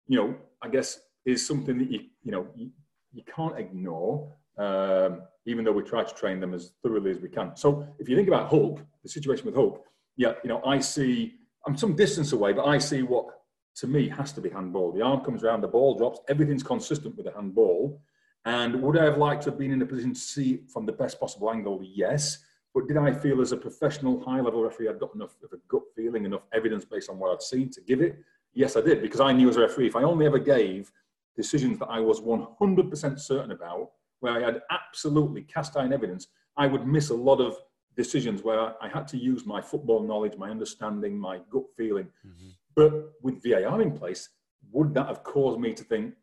[0.07, 2.69] you know i guess is something that you you know you,
[3.13, 7.29] you can't ignore um, even though we try to train them as thoroughly as we
[7.29, 7.55] can.
[7.55, 9.83] So if you think about hulk the situation with hulk
[10.17, 13.27] yeah you know i see i'm some distance away but i see what
[13.75, 14.91] to me has to be handball.
[14.91, 18.01] The arm comes around the ball drops everything's consistent with the handball
[18.47, 20.91] and would i have liked to have been in a position to see from the
[20.91, 22.39] best possible angle yes
[22.77, 25.57] but did I feel as a professional high level referee I'd got enough of a
[25.67, 28.19] gut feeling, enough evidence based on what I'd seen to give it?
[28.53, 30.91] Yes, I did, because I knew as a referee, if I only ever gave
[31.35, 36.67] decisions that I was 100% certain about, where I had absolutely cast iron evidence, I
[36.67, 37.57] would miss a lot of
[37.95, 42.09] decisions where I had to use my football knowledge, my understanding, my gut feeling.
[42.23, 42.49] Mm-hmm.
[42.75, 44.29] But with VAR in place,
[44.71, 46.13] would that have caused me to think,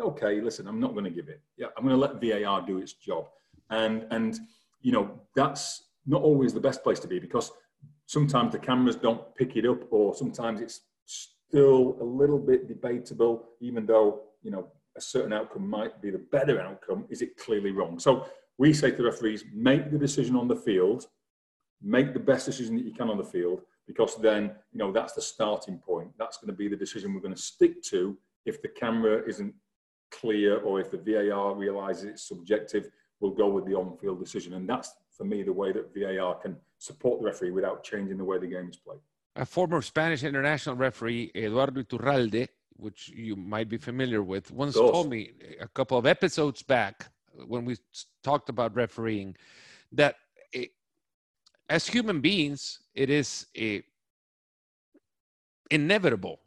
[0.00, 1.40] okay, listen, I'm not going to give it.
[1.56, 3.28] Yeah, I'm going to let VAR do its job.
[3.70, 4.38] And, and,
[4.80, 7.52] you know, that's not always the best place to be because
[8.06, 13.50] sometimes the cameras don't pick it up or sometimes it's still a little bit debatable
[13.60, 17.70] even though you know a certain outcome might be the better outcome is it clearly
[17.70, 18.26] wrong so
[18.56, 21.06] we say to the referees make the decision on the field
[21.82, 25.12] make the best decision that you can on the field because then you know that's
[25.12, 28.16] the starting point that's going to be the decision we're going to stick to
[28.48, 29.54] if the camera isn't
[30.10, 32.84] clear or if the var realizes it's subjective
[33.20, 36.56] we'll go with the on-field decision and that's for me, the way that VAR can
[36.78, 39.00] support the referee without changing the way the game is played.
[39.34, 45.10] A former Spanish international referee, Eduardo Iturralde, which you might be familiar with, once told
[45.10, 47.10] me a couple of episodes back
[47.46, 47.76] when we
[48.22, 49.34] talked about refereeing
[49.90, 50.14] that
[50.52, 50.70] it,
[51.68, 53.82] as human beings, it is a,
[55.70, 56.38] inevitable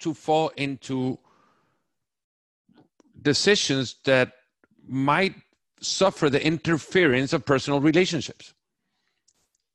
[0.00, 1.18] to fall into
[3.22, 4.32] decisions that
[4.86, 5.34] might
[5.80, 8.54] suffer the interference of personal relationships.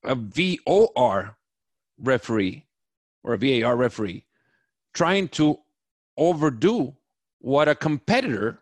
[0.03, 1.37] A VOR
[1.97, 2.65] referee
[3.23, 4.25] or a VAR referee
[4.93, 5.57] trying to
[6.17, 6.93] overdo
[7.39, 8.59] what a competitor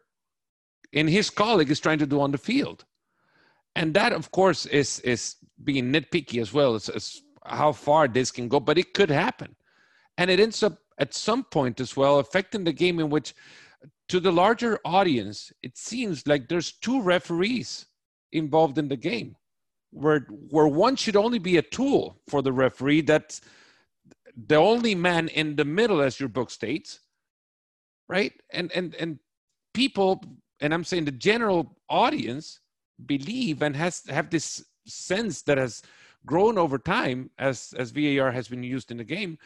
[0.93, 2.85] and his colleague is trying to do on the field.
[3.75, 8.47] And that, of course, is, is being nitpicky as well as how far this can
[8.47, 9.55] go, but it could happen.
[10.17, 13.33] And it ends up at some point as well affecting the game in which
[14.09, 17.85] to the larger audience, it seems like there's two referees
[18.31, 19.35] involved in the game,
[19.91, 23.01] where where one should only be a tool for the referee.
[23.01, 23.41] That's
[24.35, 26.99] the only man in the middle, as your book states,
[28.09, 28.33] right?
[28.51, 29.19] And and and
[29.73, 30.23] people,
[30.59, 32.59] and I'm saying the general audience,
[33.05, 35.81] believe and has have this sense that has
[36.25, 39.37] grown over time as as VAR has been used in the game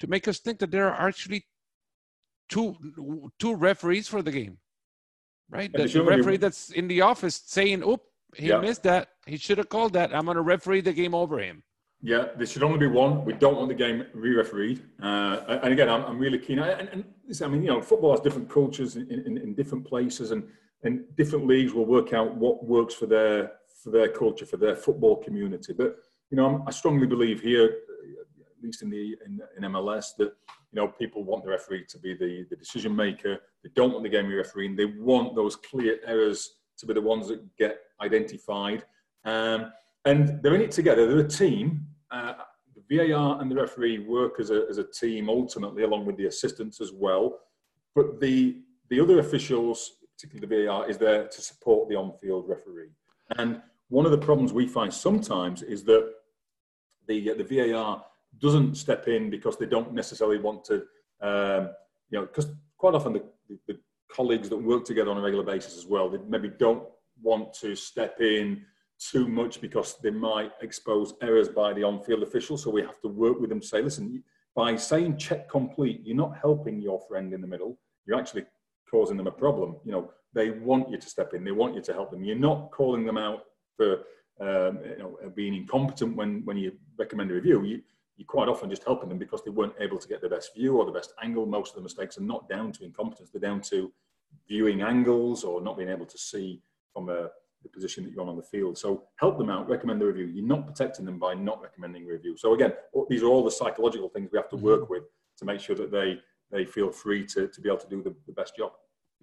[0.00, 1.46] to make us think that there are actually
[2.52, 2.66] two
[3.38, 4.58] two referees for the game,
[5.56, 5.70] right?
[5.72, 8.02] The, the referee that's in the office saying, "Oop,
[8.36, 8.60] he yeah.
[8.66, 9.08] missed that.
[9.26, 10.14] He should have called that.
[10.14, 11.62] I'm going to referee the game over him."
[12.04, 13.24] Yeah, there should only be one.
[13.24, 14.82] We don't want the game re-refereed.
[15.00, 16.58] Uh, and again, I'm, I'm really keen.
[16.58, 17.04] And, and,
[17.40, 20.42] I mean, you know, football has different cultures in, in, in different places, and
[20.84, 24.76] and different leagues will work out what works for their for their culture, for their
[24.76, 25.72] football community.
[25.72, 25.90] But
[26.30, 27.68] you know, I'm, I strongly believe here,
[28.62, 30.32] least in the in, in MLS, that
[30.72, 33.38] you know, people want the referee to be the, the decision maker.
[33.62, 34.74] They don't want the game refereeing.
[34.74, 38.84] They want those clear errors to be the ones that get identified.
[39.24, 39.72] Um,
[40.04, 41.06] and they're in it together.
[41.06, 41.86] They're a team.
[42.10, 42.34] Uh,
[42.74, 46.26] the VAR and the referee work as a, as a team ultimately, along with the
[46.26, 47.38] assistants as well.
[47.94, 52.48] But the, the other officials, particularly the VAR, is there to support the on field
[52.48, 52.90] referee.
[53.36, 56.12] And one of the problems we find sometimes is that
[57.06, 58.04] the, the VAR
[58.38, 60.74] doesn't step in because they don't necessarily want to,
[61.20, 61.70] um,
[62.10, 63.22] you know, because quite often the,
[63.68, 63.78] the,
[64.14, 66.86] colleagues that work together on a regular basis as well, they maybe don't
[67.22, 68.62] want to step in
[68.98, 72.58] too much because they might expose errors by the on-field official.
[72.58, 74.22] So we have to work with them say, listen,
[74.54, 77.78] by saying check complete, you're not helping your friend in the middle.
[78.06, 78.44] You're actually
[78.90, 79.76] causing them a problem.
[79.84, 81.44] You know, they want you to step in.
[81.44, 82.22] They want you to help them.
[82.22, 83.44] You're not calling them out
[83.76, 84.02] for
[84.40, 87.64] um, you know, being incompetent when, when you recommend a review.
[87.64, 87.80] You,
[88.22, 90.76] you're quite often just helping them because they weren't able to get the best view
[90.76, 91.44] or the best angle.
[91.44, 93.30] Most of the mistakes are not down to incompetence.
[93.30, 93.92] They're down to
[94.48, 97.30] viewing angles or not being able to see from a,
[97.64, 98.78] the position that you're on on the field.
[98.78, 100.26] So help them out, recommend the review.
[100.26, 102.36] You're not protecting them by not recommending review.
[102.36, 102.72] So again,
[103.08, 104.92] these are all the psychological things we have to work mm-hmm.
[104.92, 105.02] with
[105.38, 106.18] to make sure that they
[106.52, 108.72] they feel free to, to be able to do the, the best job.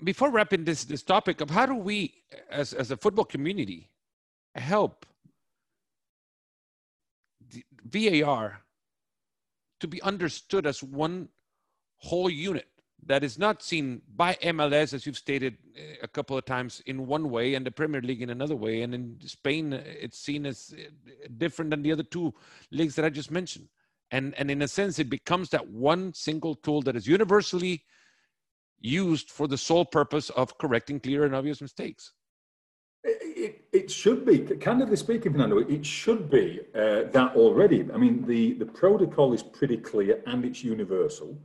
[0.04, 2.14] Before wrapping this this topic up, how do we
[2.50, 3.88] as as a football community
[4.56, 5.06] help
[7.86, 8.62] VAR
[9.80, 11.30] to be understood as one
[11.98, 12.68] whole unit
[13.06, 17.08] that is not seen by MLS, as you've stated eh, a couple of times, in
[17.08, 18.82] one way, and the Premier League in another way.
[18.82, 20.88] And in Spain, it's seen as eh,
[21.38, 22.34] different than the other two
[22.72, 23.68] leagues that I just mentioned.
[24.12, 27.84] And, and in a sense, it becomes that one single tool that is universally
[28.80, 32.14] used for the sole purpose of correcting clear and obvious mistakes.
[33.90, 37.88] It, should be, candidly speaking, Fernando, it should be uh, that already.
[37.92, 41.36] I mean, the, the protocol is pretty clear and it's universal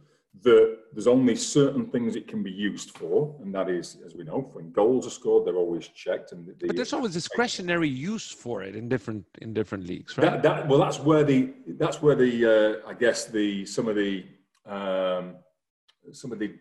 [0.43, 4.25] that there's only certain things it can be used for, and that is, as we
[4.25, 6.33] know, when goals are scored, they're always checked.
[6.33, 10.33] And the, but there's always discretionary use for it in different in different leagues, right?
[10.33, 13.97] That, that, well, that's where the that's where the uh, I guess the some of
[13.97, 14.27] the
[14.67, 15.37] um,
[16.13, 16.53] some of the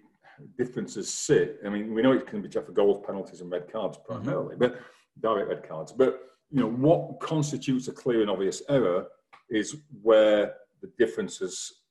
[0.58, 1.60] differences sit.
[1.66, 4.56] I mean, we know it can be tough for goals, penalties, and red cards primarily,
[4.56, 4.60] mm-hmm.
[4.60, 4.80] but
[5.20, 5.92] direct red cards.
[5.92, 9.08] But you know what constitutes a clear and obvious error
[9.50, 11.82] is where the differences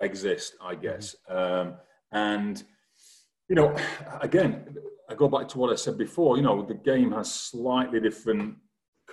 [0.00, 0.82] exist, I mm-hmm.
[0.82, 1.16] guess.
[1.28, 1.74] Um,
[2.12, 2.62] and,
[3.48, 3.74] you know,
[4.20, 4.76] again,
[5.08, 8.56] I go back to what I said before, you know, the game has slightly different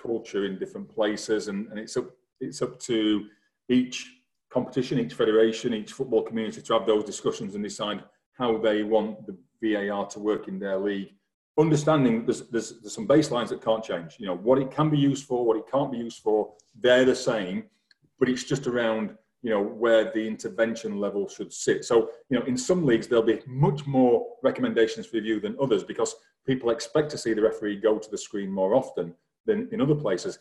[0.02, 3.26] culture in different places, and, and it's, up, it's up to
[3.69, 4.10] each
[4.50, 9.17] competition, each federation, each football community to have those discussions and decide how they want
[9.28, 11.13] the VAR to work in their league.
[11.57, 14.15] Understanding there's, there's, there's some baselines that can't change.
[14.19, 17.05] You know, what it can be used for, what it can't be used for, they're
[17.05, 17.63] the same,
[18.19, 21.85] but it's just around you know, where the intervention level should sit.
[21.85, 25.83] So, you know, in some leagues, there'll be much more recommendations for review than others
[25.83, 29.13] because people expect to see the referee go to the screen more often
[29.45, 30.39] than in other places.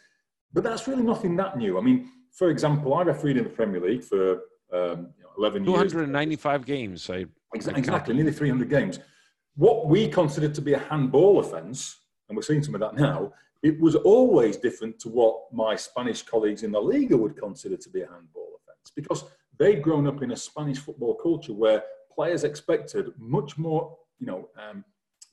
[0.52, 1.78] But that's really nothing that new.
[1.78, 4.32] I mean, for example, I refereed in the Premier League for
[4.72, 5.92] um, you know, 11 years.
[5.92, 7.08] 295 games.
[7.08, 8.98] I, exactly, exactly, nearly 300 games.
[9.58, 13.32] What we considered to be a handball offence, and we're seeing some of that now,
[13.64, 17.90] it was always different to what my Spanish colleagues in the Liga would consider to
[17.90, 19.24] be a handball offence because
[19.58, 21.82] they'd grown up in a Spanish football culture where
[22.14, 24.84] players expected much more, you know, um,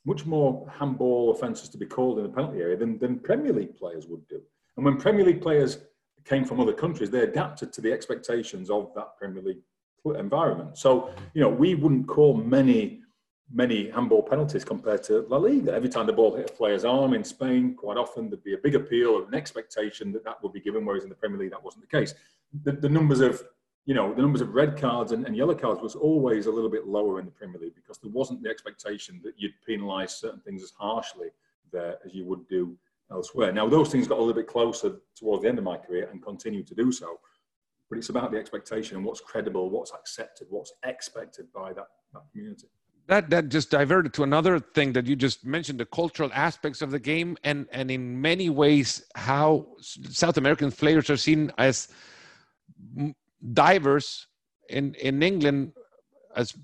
[0.05, 3.77] much more handball offences to be called in the penalty area than, than Premier League
[3.77, 4.41] players would do.
[4.75, 5.77] And when Premier League players
[6.23, 9.61] came from other countries, they adapted to the expectations of that Premier League
[10.17, 10.77] environment.
[10.77, 13.01] So, you know, we wouldn't call many,
[13.53, 15.73] many handball penalties compared to La Liga.
[15.73, 18.57] Every time the ball hit a player's arm in Spain, quite often there'd be a
[18.57, 21.51] big appeal or an expectation that that would be given, whereas in the Premier League
[21.51, 22.15] that wasn't the case
[22.63, 23.43] the, the numbers of
[23.85, 26.69] you know the numbers of red cards and, and, yellow cards was always a little
[26.69, 30.39] bit lower in the Premier League because there wasn't the expectation that you'd penalise certain
[30.41, 31.27] things as harshly
[31.71, 32.75] there as you would do
[33.11, 33.51] elsewhere.
[33.51, 36.23] Now those things got a little bit closer towards the end of my career and
[36.23, 37.19] continue to do so,
[37.89, 42.23] but it's about the expectation and what's credible, what's accepted, what's expected by that, that
[42.31, 42.67] community.
[43.07, 46.91] That that just diverted to another thing that you just mentioned: the cultural aspects of
[46.91, 51.87] the game, and and in many ways how South American players are seen as
[53.53, 54.27] divers
[54.69, 55.73] in in England
[56.35, 56.55] as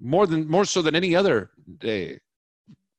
[0.00, 1.50] more than more so than any other
[1.84, 2.18] uh,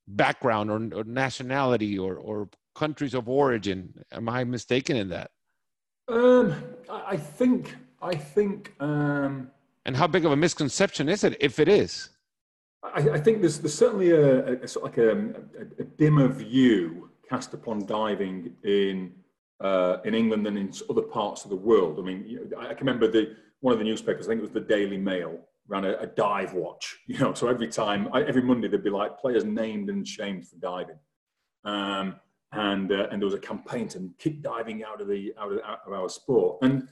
[0.07, 3.93] background or, or, nationality or or countries of origin.
[4.11, 5.31] Am I mistaken in that?
[6.07, 6.55] Um,
[6.89, 8.73] I think I think.
[8.79, 9.51] Um,
[9.85, 12.09] and how big of a misconception is it, if it is?
[12.83, 16.27] I, I think there's there's certainly a, a, a sort of like a, a, dimmer
[16.27, 19.13] view cast upon diving in
[19.61, 21.99] uh, in England than in other parts of the world.
[21.99, 24.27] I mean, you know, I can remember the one of the newspapers.
[24.27, 26.97] I think it was the Daily Mail ran a, dive watch.
[27.07, 30.57] You know, so every time, every Monday, there'd be like players named and shamed for
[30.57, 30.99] diving,
[31.63, 32.15] um,
[32.51, 35.59] and uh, and there was a campaign to kick diving out of the out of,
[35.65, 36.59] out of our sport.
[36.61, 36.88] And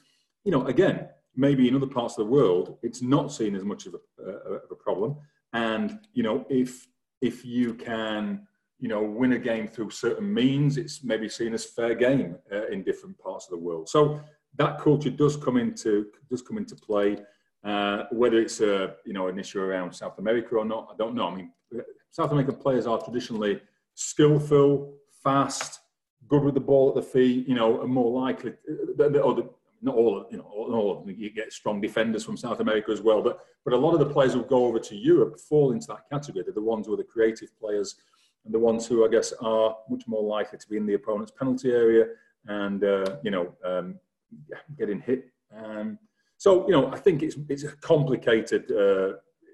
[0.45, 3.85] you know, again, maybe in other parts of the world, it's not seen as much
[3.85, 5.17] of a, uh, of a problem.
[5.53, 6.87] And you know, if
[7.21, 8.47] if you can
[8.81, 10.75] you know, win a game through certain means.
[10.77, 13.87] It's maybe seen as fair game uh, in different parts of the world.
[13.87, 14.19] So
[14.57, 17.17] that culture does come into does come into play.
[17.63, 21.13] Uh, whether it's a you know an issue around South America or not, I don't
[21.13, 21.27] know.
[21.27, 21.51] I mean,
[22.09, 23.61] South American players are traditionally
[23.93, 25.79] skillful, fast,
[26.27, 27.47] good with the ball at the feet.
[27.47, 28.53] You know, are more likely.
[28.99, 29.49] Uh, or the,
[29.81, 31.15] not all, you know, all of them.
[31.17, 34.13] You get strong defenders from South America as well, but but a lot of the
[34.13, 36.43] players who go over to Europe fall into that category.
[36.43, 37.95] They're the ones who are the creative players
[38.45, 41.31] and the ones who I guess are much more likely to be in the opponent's
[41.31, 42.05] penalty area
[42.47, 43.99] and uh, you know um,
[44.77, 45.31] getting hit.
[45.55, 45.97] Um,
[46.37, 49.13] so you know, I think it's it's a complicated uh,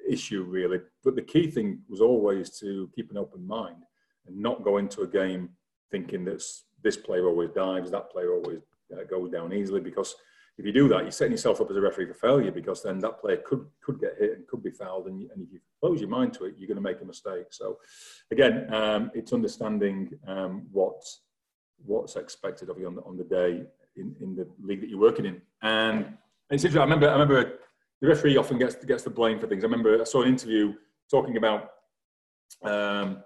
[0.09, 3.84] issue really, but the key thing was always to keep an open mind
[4.25, 5.49] and not go into a game
[5.91, 6.43] thinking that
[6.84, 8.59] this player always dives, that player always
[8.93, 9.81] uh, goes down easily.
[9.81, 10.15] Because
[10.57, 12.51] if you do that, you're setting yourself up as a referee for failure.
[12.51, 15.51] Because then that player could could get hit and could be fouled, and, and if
[15.51, 17.47] you close your mind to it, you're going to make a mistake.
[17.51, 17.77] So,
[18.31, 21.01] again, um, it's understanding um, what
[21.85, 23.63] what's expected of you on the, on the day
[23.95, 25.41] in, in the league that you're working in.
[25.61, 26.17] And
[26.49, 26.79] it's interesting.
[26.79, 27.59] I remember I remember
[28.01, 29.63] the referee often gets gets the blame for things.
[29.63, 30.73] I remember I saw an interview
[31.09, 31.71] talking about
[32.63, 33.23] um,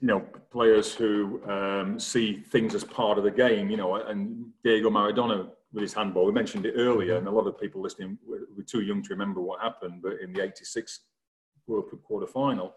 [0.00, 0.20] you know
[0.50, 3.70] players who um, see things as part of the game.
[3.70, 6.24] You know, and Diego Maradona with his handball.
[6.24, 9.10] We mentioned it earlier, and a lot of people listening were, were too young to
[9.10, 10.02] remember what happened.
[10.02, 11.00] But in the '86
[11.66, 12.74] World Cup quarter final,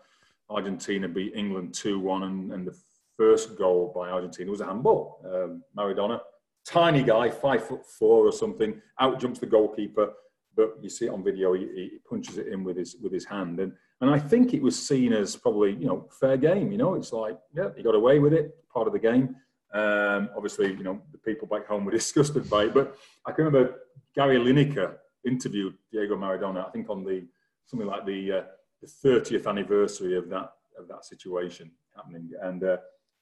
[0.50, 2.78] Argentina beat England two one, and, and the
[3.18, 5.22] first goal by Argentina was a handball.
[5.26, 6.20] Um, Maradona,
[6.66, 10.14] tiny guy, five foot four or something, out jumps the goalkeeper
[10.56, 13.26] but you see it on video, he, he, punches it in with his with his
[13.26, 16.72] hand, and and I think it was seen as probably you know fair game.
[16.72, 19.36] You know, it's like yeah, he got away with it, part of the game.
[19.74, 23.46] Um, obviously, you know the people back home were disgusted by it, but I can
[23.46, 23.80] remember
[24.16, 26.68] Gary Lineker interviewed Diego Maradona.
[26.68, 27.26] I think on the
[27.66, 28.44] something like the uh,
[28.82, 32.78] the 30th anniversary of that of that situation happening, and uh,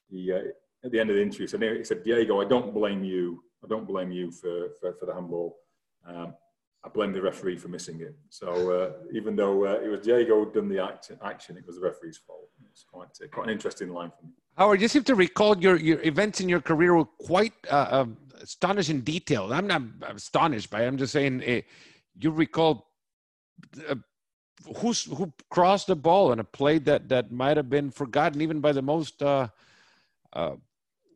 [0.09, 0.39] he uh,
[0.83, 3.43] at the end of the interview said, he said, Diego, I don't blame you.
[3.63, 5.57] I don't blame you for for, for the handball.
[6.07, 6.33] Um,
[6.83, 8.15] I blame the referee for missing it.
[8.29, 11.75] So uh, even though uh, it was Diego who done the act, action, it was
[11.75, 12.49] the referee's fault.
[12.71, 14.31] It's quite uh, quite an interesting line for me.
[14.57, 18.17] Howard, you seem to recall your, your events in your career with quite uh, um,
[18.41, 19.53] astonishing detail.
[19.53, 20.87] I'm not astonished by it.
[20.87, 21.61] I'm just saying uh,
[22.19, 22.87] you recall
[23.87, 23.95] uh,
[24.77, 28.59] who's, who crossed the ball in a play that, that might have been forgotten even
[28.59, 29.21] by the most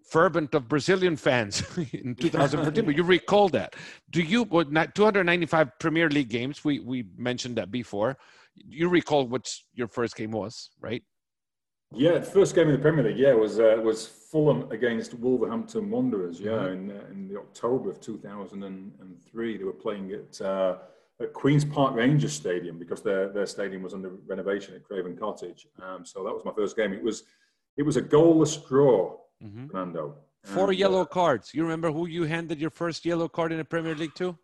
[0.10, 3.76] fervent of Brazilian fans in 2014, but you recall that.
[4.10, 8.18] Do you, what, 295 Premier League games, we, we mentioned that before.
[8.56, 11.04] You recall what your first game was, right?
[11.94, 15.90] Yeah, the first game in the Premier League, yeah, was uh, was Fulham against Wolverhampton
[15.90, 16.90] Wanderers, yeah, mm-hmm.
[16.90, 19.58] in, uh, in the October of 2003.
[19.58, 20.78] They were playing at, uh,
[21.22, 25.68] at Queen's Park Rangers Stadium because their, their stadium was under renovation at Craven Cottage.
[25.82, 26.92] Um, so that was my first game.
[26.92, 27.24] It was
[27.78, 29.68] it was a goalless draw mm-hmm.
[29.68, 30.16] Fernando.
[30.44, 31.54] Four and, yellow uh, cards.
[31.54, 34.38] You remember who you handed your first yellow card in the Premier League to?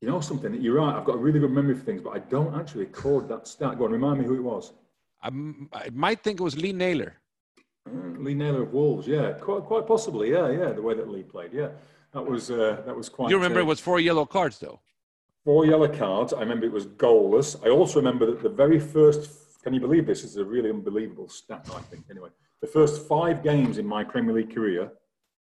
[0.00, 0.52] You know something?
[0.60, 0.94] You're right.
[0.94, 3.78] I've got a really good memory for things, but I don't actually record that stat.
[3.78, 4.72] Go on, remind me who it was.
[5.22, 5.28] I,
[5.72, 7.14] I might think it was Lee Naylor.
[7.88, 10.72] Uh, Lee Naylor of Wolves, yeah, quite quite possibly, yeah, yeah.
[10.72, 11.68] The way that Lee played, yeah,
[12.12, 13.30] that was uh, that was quite.
[13.30, 14.80] You remember uh, it was four yellow cards though.
[15.44, 16.32] Four yellow cards.
[16.32, 17.56] I remember it was goalless.
[17.64, 19.62] I also remember that the very first.
[19.62, 20.20] Can you believe this?
[20.20, 21.66] This is a really unbelievable stat.
[21.74, 22.28] I think anyway
[22.64, 24.90] the first five games in my Premier League career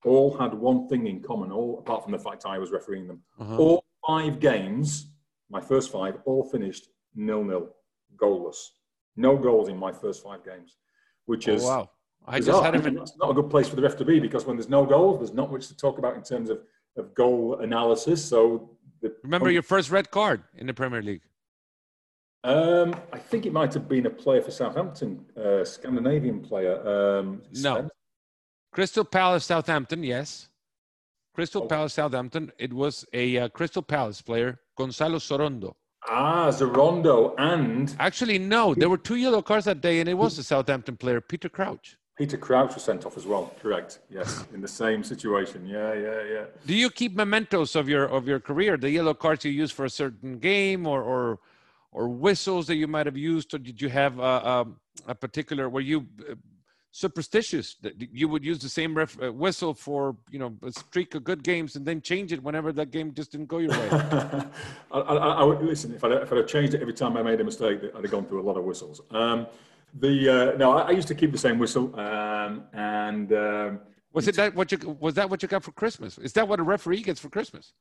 [0.04, 3.20] all had one thing in common, all apart from the fact I was refereeing them.
[3.38, 3.56] Uh-huh.
[3.56, 5.12] All five games,
[5.48, 7.68] my first five, all finished nil-nil,
[8.16, 8.56] goalless.
[9.16, 10.76] No goals in my first five games,
[11.26, 11.90] which oh, is wow.
[12.26, 12.54] I bizarre.
[12.54, 12.94] just had him.
[12.96, 15.20] That's not a good place for the ref to be because when there's no goals,
[15.20, 16.62] there's not much to talk about in terms of,
[16.96, 18.24] of goal analysis.
[18.24, 18.76] So
[19.22, 21.22] remember your first red card in the Premier League.
[22.44, 26.76] Um, I think it might have been a player for Southampton, uh, Scandinavian player.
[26.86, 27.88] Um, no.
[28.70, 30.48] Crystal Palace, Southampton, yes.
[31.34, 31.66] Crystal oh.
[31.66, 32.52] Palace, Southampton.
[32.58, 35.74] It was a uh, Crystal Palace player, Gonzalo Sorondo.
[36.06, 37.96] Ah, Sorondo and.
[37.98, 38.74] Actually, no.
[38.74, 41.96] There were two yellow cards that day, and it was a Southampton player, Peter Crouch.
[42.18, 43.54] Peter Crouch was sent off as well.
[43.60, 44.00] Correct.
[44.10, 45.66] Yes, in the same situation.
[45.66, 46.44] Yeah, yeah, yeah.
[46.66, 48.76] Do you keep mementos of your of your career?
[48.76, 51.38] The yellow cards you use for a certain game, or or
[51.94, 54.66] or whistles that you might have used, or did you have a, a,
[55.08, 55.68] a particular?
[55.68, 56.34] Were you uh,
[56.90, 61.14] superstitious that you would use the same ref, uh, whistle for you know a streak
[61.14, 63.88] of good games and then change it whenever that game just didn't go your way?
[64.92, 67.40] I, I, I, would listen if I if I'd changed it every time I made
[67.40, 69.00] a mistake, I'd have gone through a lot of whistles.
[69.10, 69.46] Um,
[69.94, 73.80] the uh, no, I, used to keep the same whistle, um, and um,
[74.12, 76.18] was it that what you was that what you got for Christmas?
[76.18, 77.72] Is that what a referee gets for Christmas?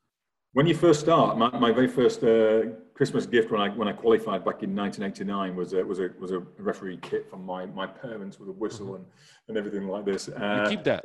[0.54, 2.62] When you first start, my, my very first uh,
[2.94, 6.32] Christmas gift when I when I qualified back in 1989 was a, was a was
[6.32, 8.96] a referee kit from my, my parents with a whistle mm-hmm.
[8.96, 9.06] and,
[9.48, 10.30] and everything like this.
[10.30, 11.04] Uh, keep that?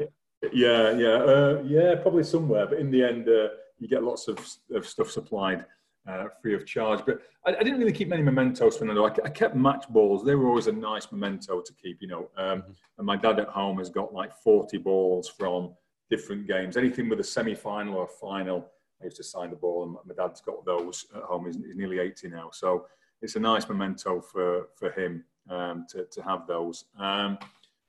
[0.52, 2.66] Yeah, yeah, uh, yeah, probably somewhere.
[2.66, 4.38] But in the end, uh, you get lots of,
[4.70, 5.64] of stuff supplied
[6.06, 7.00] uh, free of charge.
[7.06, 9.04] But I, I, didn't really keep many mementos, Fernando.
[9.06, 10.24] I, I, kept match balls.
[10.24, 12.30] They were always a nice memento to keep, you know.
[12.36, 12.72] Um, mm-hmm.
[12.98, 15.74] And my dad at home has got like 40 balls from
[16.10, 16.76] different games.
[16.76, 18.68] Anything with a semi-final or a final
[19.00, 21.46] I used to sign the ball, and my dad's got those at home.
[21.46, 22.86] He's, he's nearly 80 now, so
[23.22, 26.84] it's a nice memento for for him um, to to have those.
[26.98, 27.38] Um,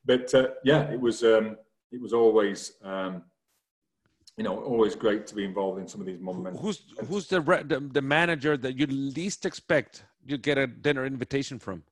[0.05, 1.57] but uh, yeah, it was um,
[1.91, 3.23] it was always um,
[4.37, 6.59] you know always great to be involved in some of these moments.
[6.61, 11.59] Who's who's the, the the manager that you least expect you get a dinner invitation
[11.59, 11.83] from?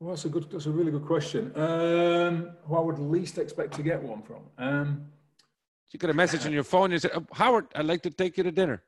[0.00, 0.50] Well, that's a good.
[0.50, 1.52] That's a really good question.
[1.56, 4.42] Um, who I would least expect to get one from.
[4.56, 5.06] Um,
[5.92, 6.84] you get a message on your phone.
[6.84, 8.82] And you say, oh, "Howard, I'd like to take you to dinner."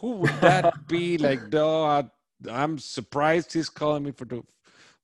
[0.00, 1.18] Who would that be?
[1.18, 2.04] like, no, I,
[2.50, 4.26] I'm surprised he's calling me for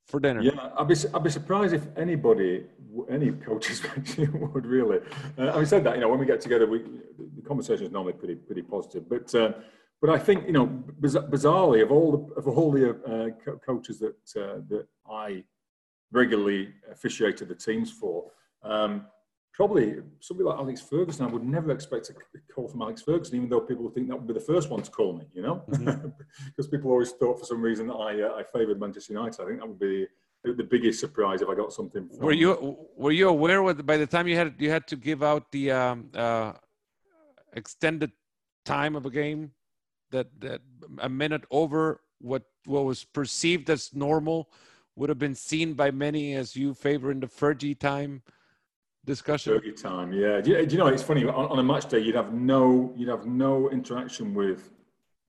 [0.07, 0.41] for dinner.
[0.41, 2.67] Yeah, I'd be I'd be surprised if anybody,
[3.09, 3.83] any coaches
[4.19, 4.99] would really.
[5.37, 6.79] Uh, having said that, you know, when we get together, we
[7.37, 9.09] the conversation is normally pretty pretty positive.
[9.09, 9.53] But uh,
[10.01, 10.67] but I think you know,
[11.01, 15.45] bizarrely, of all the of all the uh, co- coaches that uh, that I
[16.11, 18.31] regularly officiated the teams for.
[18.63, 19.07] Um,
[19.59, 22.15] probably somebody like Alex Ferguson, I would never expect a
[22.55, 24.83] call from Alex Ferguson, even though people would think that would be the first one
[24.83, 26.11] to call me, you know, mm-hmm.
[26.47, 29.43] because people always thought for some reason that I, uh, I favoured Manchester United.
[29.43, 30.07] I think that would be
[30.45, 32.09] the, biggest surprise if I got something.
[32.09, 34.97] From, were you were you aware with by the time you had you had to
[34.97, 36.53] give out the um, uh,
[37.53, 38.13] extended
[38.65, 39.51] time of a game
[40.13, 40.61] that that
[41.01, 44.51] a minute over what what was perceived as normal
[44.95, 48.23] would have been seen by many as you favoring the Fergie time?
[49.09, 49.55] Discussion?
[49.55, 50.41] Fergie time, yeah.
[50.41, 52.93] Do you, do you, know it's funny on, on, a match day you'd have no
[52.95, 54.71] you'd have no interaction with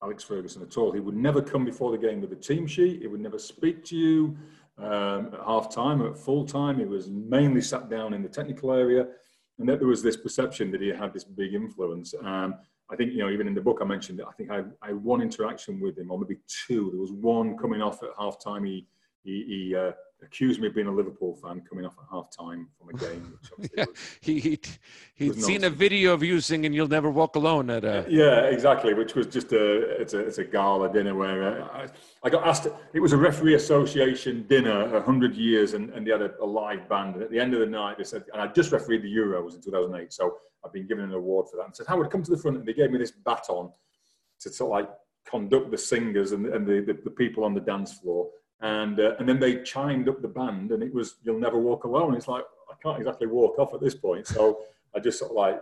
[0.02, 0.92] Alex Ferguson at all.
[0.92, 3.00] He would never come before the game with a team sheet.
[3.00, 4.36] He would never speak to you
[4.78, 6.78] um, at half time or at full time.
[6.78, 9.06] He was mainly sat down in the technical area,
[9.58, 12.14] and that there was this perception that he had this big influence.
[12.22, 12.54] Um,
[12.92, 14.88] I think you know even in the book I mentioned that I think I, I
[14.88, 16.90] had one interaction with him, or maybe two.
[16.92, 18.64] There was one coming off at half time.
[18.64, 18.86] He
[19.24, 19.92] he, he uh,
[20.22, 23.38] accused me of being a Liverpool fan coming off at half time from a game.
[23.76, 24.60] yeah, was, he, he,
[25.14, 28.06] he'd seen a video of you singing You'll Never Walk Alone at a.
[28.08, 31.86] Yeah, exactly, which was just a, it's a, it's a gala dinner where uh, I,
[32.22, 36.22] I, got asked, it was a referee association dinner, 100 years, and, and they had
[36.22, 37.14] a, a, live band.
[37.14, 39.54] And at the end of the night, they said, and I just refereed the Euros
[39.54, 41.66] in 2008, so I've been given an award for that.
[41.66, 42.58] And said, Howard, come to the front.
[42.58, 43.70] And they gave me this baton
[44.40, 44.90] to sort of like
[45.26, 48.28] conduct the singers and, and the, the, the people on the dance floor
[48.62, 51.84] and uh, and then they chimed up the band, and it was "You'll Never Walk
[51.84, 54.60] Alone." It's like I can't exactly walk off at this point, so
[54.94, 55.60] I just sort of like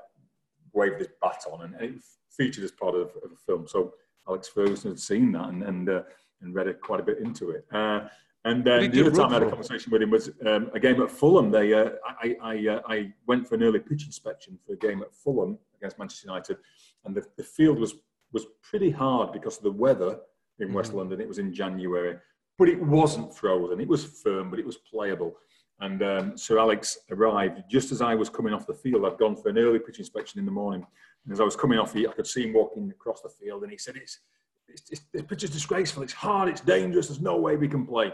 [0.72, 3.66] waved this baton, and, and it featured as part of, of, a film.
[3.66, 3.94] So
[4.28, 6.03] Alex Ferguson had seen that and and, uh,
[6.40, 7.66] and read it quite a bit into it.
[7.72, 8.09] Uh,
[8.44, 11.03] and then the other time I had a conversation with him was um, a game
[11.03, 11.51] at Fulham.
[11.51, 15.03] They, uh, I, I, uh, I went for an early pitch inspection for a game
[15.03, 16.57] at Fulham against Manchester United,
[17.05, 17.94] and the, the field was
[18.32, 20.18] was pretty hard because of the weather
[20.59, 20.76] in mm-hmm.
[20.76, 21.20] West London.
[21.20, 22.16] It was in January,
[22.59, 23.80] but it wasn't frozen.
[23.80, 25.36] It was firm, but it was playable.
[25.80, 29.04] And um, Sir Alex arrived just as I was coming off the field.
[29.04, 30.84] I'd gone for an early pitch inspection in the morning.
[31.24, 33.62] And as I was coming off, I could see him walking across the field.
[33.62, 34.18] And he said, it's,
[34.66, 36.02] it's, it's, this pitch is disgraceful.
[36.02, 36.48] It's hard.
[36.48, 37.09] It's dangerous.
[37.09, 38.12] There's no way we can play.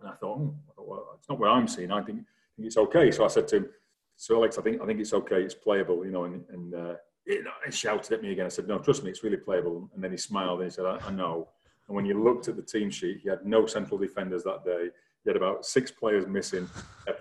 [0.00, 1.92] And I thought, oh, well, it's not what I'm seeing.
[1.92, 3.12] I think, I think, it's okay.
[3.12, 3.68] So I said to him,
[4.16, 5.42] Sir Alex, I think, I think it's okay.
[5.42, 6.24] It's playable, you know.
[6.24, 6.94] And, and uh,
[7.24, 8.46] he shouted at me again.
[8.46, 9.88] I said, no, trust me, it's really playable.
[9.94, 11.48] And then he smiled and he said, I, I know.
[11.88, 14.88] And when you looked at the team sheet, he had no central defenders that day.
[15.22, 16.68] He had about six players missing,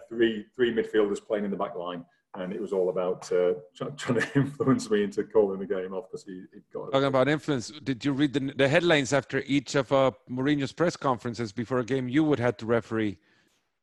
[0.10, 2.06] three three midfielders playing in the back line,
[2.36, 5.94] and it was all about uh, trying, trying, to influence me into calling the game
[5.94, 6.92] off because he, he got.
[6.92, 10.98] Talking about influence, did you read the, the headlines after each of uh, Mourinho's press
[10.98, 13.18] conferences before a game you would have to referee?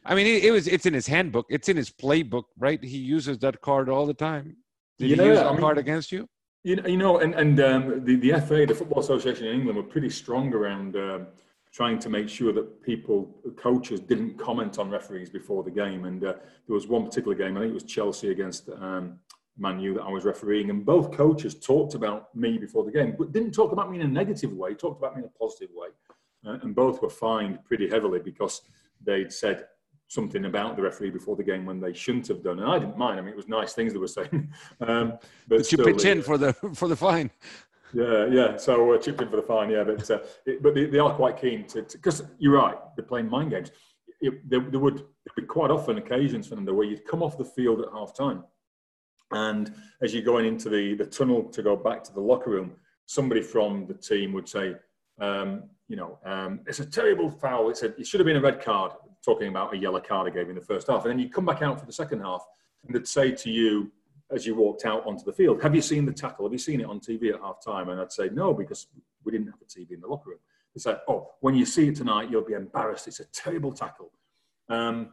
[0.04, 2.82] I mean, it, it, was it's in his handbook, it's in his playbook, right?
[2.82, 4.56] He uses that card all the time.
[4.98, 6.28] Did yeah, he use that I mean, card against you?
[6.62, 9.76] You know, you know and, and um, the, the FA, the Football Association in England,
[9.76, 11.26] were pretty strong around um,
[11.72, 16.04] trying to make sure that people, coaches, didn't comment on referees before the game.
[16.04, 16.34] And uh,
[16.66, 19.18] there was one particular game, I think it was Chelsea against um,
[19.56, 23.14] Man U that I was refereeing, and both coaches talked about me before the game,
[23.16, 25.70] but didn't talk about me in a negative way, talked about me in a positive
[25.74, 25.88] way.
[26.46, 28.62] Uh, and both were fined pretty heavily because
[29.04, 29.66] they'd said
[30.10, 32.58] something about the referee before the game when they shouldn't have done.
[32.58, 33.20] And I didn't mind.
[33.20, 34.52] I mean, it was nice things they were saying.
[34.80, 37.30] Um, but Did you pitch in for the for the fine?
[37.92, 38.56] Yeah, yeah.
[38.56, 39.70] So uh, chipped in for the fine.
[39.70, 42.76] Yeah, but uh, it, but they, they, are quite keen to because you're right.
[42.96, 43.70] They're playing mind games.
[44.20, 45.04] It, there, there, would
[45.36, 48.44] be quite often occasions, Fernando, where you'd come off the field at half time,
[49.32, 52.72] and as you're going into the the tunnel to go back to the locker room,
[53.06, 54.74] somebody from the team would say.
[55.20, 57.68] Um, you know, um, it's a terrible foul.
[57.68, 58.92] It's a, it should have been a red card
[59.24, 61.04] talking about a yellow card I gave in the first half.
[61.04, 62.46] And then you come back out for the second half
[62.86, 63.90] and they'd say to you,
[64.30, 66.44] as you walked out onto the field, have you seen the tackle?
[66.46, 67.88] Have you seen it on TV at half time?
[67.88, 68.86] And I'd say, no, because
[69.24, 70.38] we didn't have a TV in the locker room.
[70.76, 73.08] They said, oh, when you see it tonight, you'll be embarrassed.
[73.08, 74.12] It's a terrible tackle.
[74.68, 75.12] Um,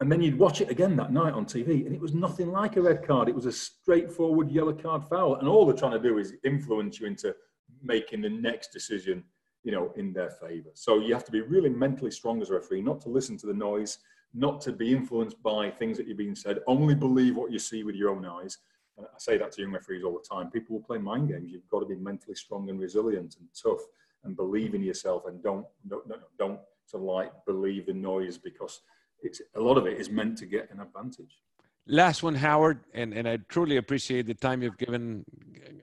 [0.00, 2.76] And then you'd watch it again that night on TV, and it was nothing like
[2.76, 3.28] a red card.
[3.28, 5.36] It was a straightforward yellow card foul.
[5.36, 7.34] And all they're trying to do is influence you into
[7.82, 9.24] making the next decision,
[9.64, 10.70] you know, in their favour.
[10.74, 13.46] So you have to be really mentally strong as a referee, not to listen to
[13.46, 13.98] the noise,
[14.32, 16.60] not to be influenced by things that you're being said.
[16.66, 18.58] Only believe what you see with your own eyes.
[18.96, 20.50] And I say that to young referees all the time.
[20.50, 21.50] People will play mind games.
[21.50, 23.80] You've got to be mentally strong and resilient and tough
[24.24, 26.06] and believe in yourself and don't don't,
[26.38, 28.82] don't sort of like believe the noise because
[29.22, 31.38] it's a lot of it is meant to get an advantage.
[31.86, 35.24] Last one, Howard, and, and I truly appreciate the time you've given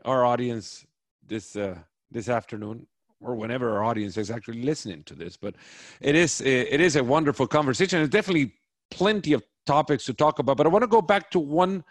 [0.06, 0.86] our audience
[1.26, 1.80] this uh,
[2.12, 2.88] this afternoon,
[3.22, 5.38] or whenever our audience is actually listening to this.
[5.38, 5.56] But
[6.02, 8.00] it is it is a wonderful conversation.
[8.00, 8.54] There's definitely
[8.92, 10.58] plenty of topics to talk about.
[10.58, 11.84] But I want to go back to one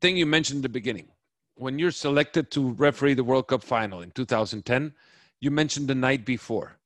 [0.00, 1.08] thing you mentioned in the beginning.
[1.56, 4.92] When you're selected to referee the World Cup final in 2010,
[5.40, 6.78] you mentioned the night before.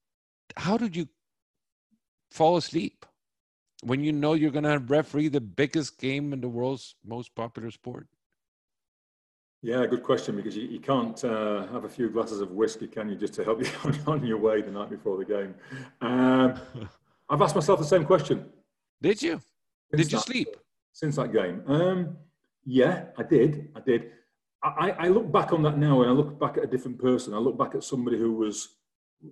[0.57, 1.09] How did you
[2.31, 3.05] fall asleep
[3.83, 7.71] when you know you're going to referee the biggest game in the world's most popular
[7.71, 8.07] sport?
[9.63, 13.11] Yeah, good question because you, you can't uh, have a few glasses of whiskey, can
[13.11, 15.55] you, just to help you on, on your way the night before the game?
[16.01, 16.55] Um,
[17.29, 18.47] I've asked myself the same question.
[19.03, 19.41] Did you?
[19.91, 20.49] Since did you that, sleep?
[20.93, 21.63] Since that game.
[21.67, 22.17] Um,
[22.65, 23.69] yeah, I did.
[23.77, 24.11] I did.
[24.63, 27.35] I, I look back on that now and I look back at a different person.
[27.35, 28.77] I look back at somebody who was,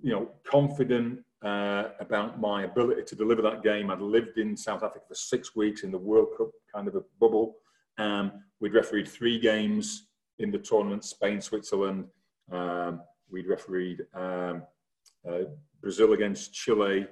[0.03, 3.91] you know, confident uh, about my ability to deliver that game.
[3.91, 7.03] I'd lived in South Africa for six weeks in the World Cup kind of a
[7.21, 7.57] bubble.
[7.99, 10.08] Um, we'd refereed three games
[10.39, 12.07] in the tournament Spain, Switzerland.
[12.51, 14.63] Um, we'd refereed um,
[15.29, 15.45] uh,
[15.81, 17.07] Brazil against Chile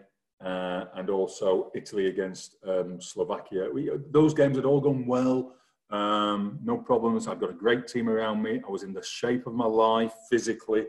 [0.44, 3.68] uh, and also Italy against um, Slovakia.
[3.72, 5.54] We, those games had all gone well.
[5.90, 7.28] Um, no problems.
[7.28, 8.60] I've got a great team around me.
[8.66, 10.86] I was in the shape of my life physically.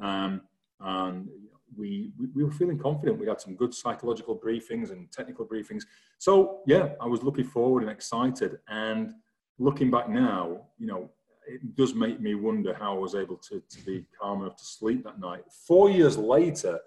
[0.00, 0.42] Um,
[0.80, 1.28] and
[1.76, 3.18] we, we, we, were feeling confident.
[3.18, 5.84] We had some good psychological briefings and technical briefings.
[6.18, 8.58] So, yeah, I was looking forward and excited.
[8.68, 9.12] And
[9.58, 11.10] looking back now, you know,
[11.50, 14.64] it does make me wonder how I was able to, to be calm enough to
[14.64, 15.44] sleep that night.
[15.66, 16.78] Four years later,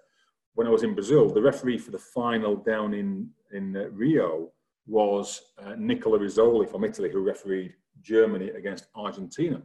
[0.56, 4.52] when I was in Brazil, the referee for the final down in, in uh, Rio
[4.86, 9.62] was uh, Nicola Rizzoli from Italy, who refereed Germany against Argentina.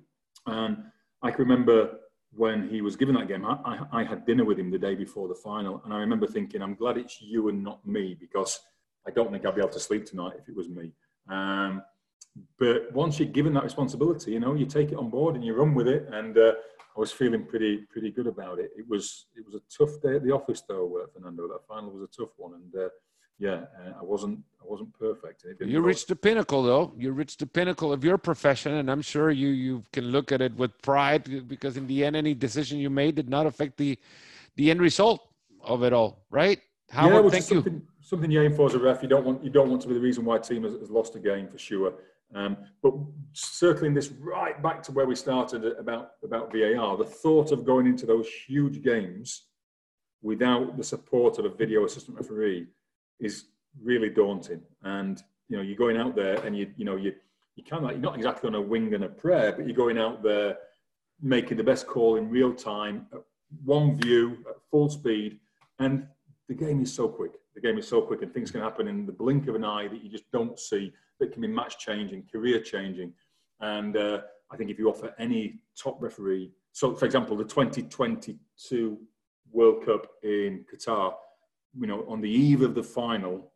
[0.47, 0.85] And
[1.23, 1.99] I can remember
[2.33, 4.95] when he was given that game, I, I, I, had dinner with him the day
[4.95, 5.81] before the final.
[5.85, 8.61] And I remember thinking, I'm glad it's you and not me because
[9.07, 10.93] I don't think I'd be able to sleep tonight if it was me.
[11.29, 11.83] Um,
[12.59, 15.55] but once you're given that responsibility, you know, you take it on board and you
[15.55, 16.09] run with it.
[16.13, 16.53] And uh,
[16.97, 18.71] I was feeling pretty pretty good about it.
[18.77, 21.49] It was it was a tough day at the office though, uh, Fernando.
[21.49, 22.89] That final was a tough one, and uh,
[23.39, 25.45] yeah, uh, I wasn't I wasn't perfect.
[25.61, 26.93] You reached the pinnacle, though.
[26.97, 30.41] You reached the pinnacle of your profession, and I'm sure you you can look at
[30.41, 33.97] it with pride because in the end, any decision you made did not affect the
[34.57, 35.21] the end result
[35.63, 36.61] of it all, right?
[36.91, 37.83] Howard, yeah, thank something, you.
[38.01, 39.03] Something you aim for as a ref.
[39.03, 40.91] You don't want you don't want to be the reason why a team has, has
[40.91, 41.95] lost a game for sure.
[42.35, 42.93] Um, but
[43.33, 47.87] circling this right back to where we started about about VAR, the thought of going
[47.87, 49.45] into those huge games
[50.23, 52.67] without the support of a video assistant referee
[53.21, 53.47] is
[53.83, 54.61] really daunting.
[54.83, 57.15] And you know, you're going out there and you you know you
[57.57, 59.99] you kind of you're not exactly on a wing and a prayer, but you're going
[59.99, 60.59] out there
[61.21, 63.07] making the best call in real time,
[63.65, 65.39] one view, at full speed,
[65.79, 66.07] and
[66.49, 67.33] the game is so quick.
[67.61, 69.89] The game is so quick, and things can happen in the blink of an eye
[69.89, 70.93] that you just don't see.
[71.19, 73.13] That can be match changing, career changing,
[73.59, 74.21] and uh,
[74.53, 78.99] I think if you offer any top referee, so for example, the 2022
[79.51, 81.15] World Cup in Qatar,
[81.77, 83.51] you know, on the eve of the final,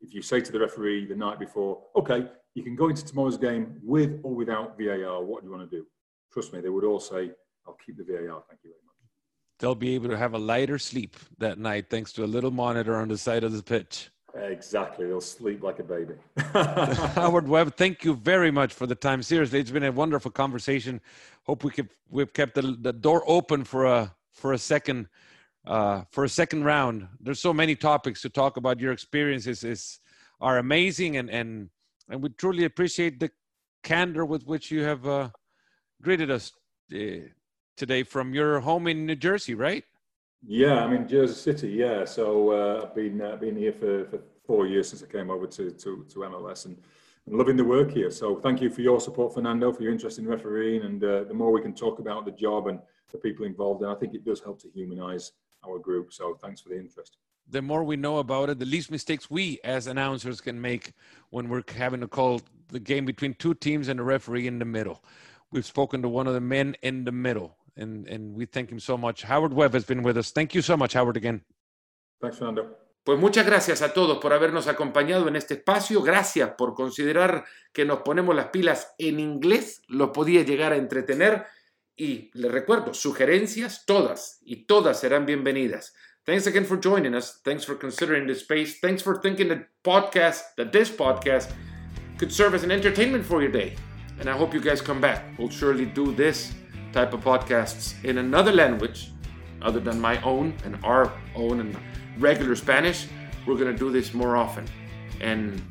[0.00, 3.36] if you say to the referee the night before, okay, you can go into tomorrow's
[3.36, 5.86] game with or without VAR, what do you want to do?
[6.32, 7.32] Trust me, they would all say,
[7.66, 8.95] I'll keep the VAR, thank you very much.
[9.58, 12.96] They'll be able to have a lighter sleep that night thanks to a little monitor
[12.96, 14.10] on the side of the pitch.
[14.34, 15.06] Exactly.
[15.06, 16.14] They'll sleep like a baby.
[17.14, 19.22] Howard Webb, thank you very much for the time.
[19.22, 21.00] Seriously, it's been a wonderful conversation.
[21.44, 25.08] Hope we could, we've kept the, the door open for a for a second
[25.66, 27.08] uh, for a second round.
[27.20, 28.78] There's so many topics to talk about.
[28.78, 30.00] Your experiences is
[30.40, 31.70] are amazing, and and
[32.08, 33.30] and we truly appreciate the
[33.82, 35.30] candor with which you have uh,
[36.02, 36.52] greeted us
[36.94, 36.98] uh,
[37.76, 39.84] today from your home in New Jersey, right?
[40.42, 41.68] Yeah, I'm in Jersey City.
[41.68, 45.30] Yeah, so uh, I've been uh, been here for, for four years since I came
[45.30, 46.76] over to to, to MLS and.
[47.26, 48.08] and loving the work here.
[48.08, 50.82] So thank you for your support, Fernando, for your interest in refereeing.
[50.82, 52.78] And uh, the more we can talk about the job and
[53.10, 55.32] the people involved, and I think it does help to humanize
[55.66, 56.12] our group.
[56.12, 57.16] So thanks for the interest.
[57.50, 60.92] The more we know about it, the least mistakes we as announcers can make
[61.30, 64.64] when we're having to call the game between two teams and a referee in the
[64.64, 65.02] middle.
[65.50, 68.80] We've spoken to one of the men in the middle, and, and we thank him
[68.80, 69.22] so much.
[69.22, 70.30] Howard Webb has been with us.
[70.32, 71.42] Thank you so much, Howard, again.
[72.20, 72.76] Thanks, Fernando.
[73.04, 76.02] Pues muchas gracias a todos por habernos acompañado en este espacio.
[76.02, 79.82] Gracias por considerar que nos ponemos las pilas en inglés.
[79.86, 81.46] Lo podía llegar a entretener.
[81.96, 85.94] Y les recuerdo, sugerencias todas y todas serán bienvenidas.
[86.24, 87.40] Thanks again for joining us.
[87.44, 88.80] Thanks for considering this space.
[88.80, 91.52] Thanks for thinking that podcast, that this podcast
[92.18, 93.76] could serve as an entertainment for your day.
[94.18, 95.22] And I hope you guys come back.
[95.38, 96.52] We'll surely do this
[96.96, 99.10] type of podcasts in another language
[99.60, 101.76] other than my own and our own and
[102.18, 103.06] regular Spanish.
[103.46, 104.64] We're going to do this more often.
[105.20, 105.62] And,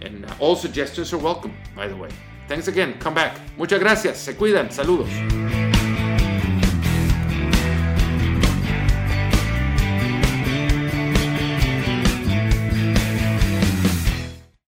[0.00, 2.10] and uh, all suggestions are welcome, by the way.
[2.46, 2.94] Thanks again.
[3.00, 3.40] Come back.
[3.58, 4.18] Muchas gracias.
[4.20, 4.68] Se cuidan.
[4.68, 5.57] Saludos.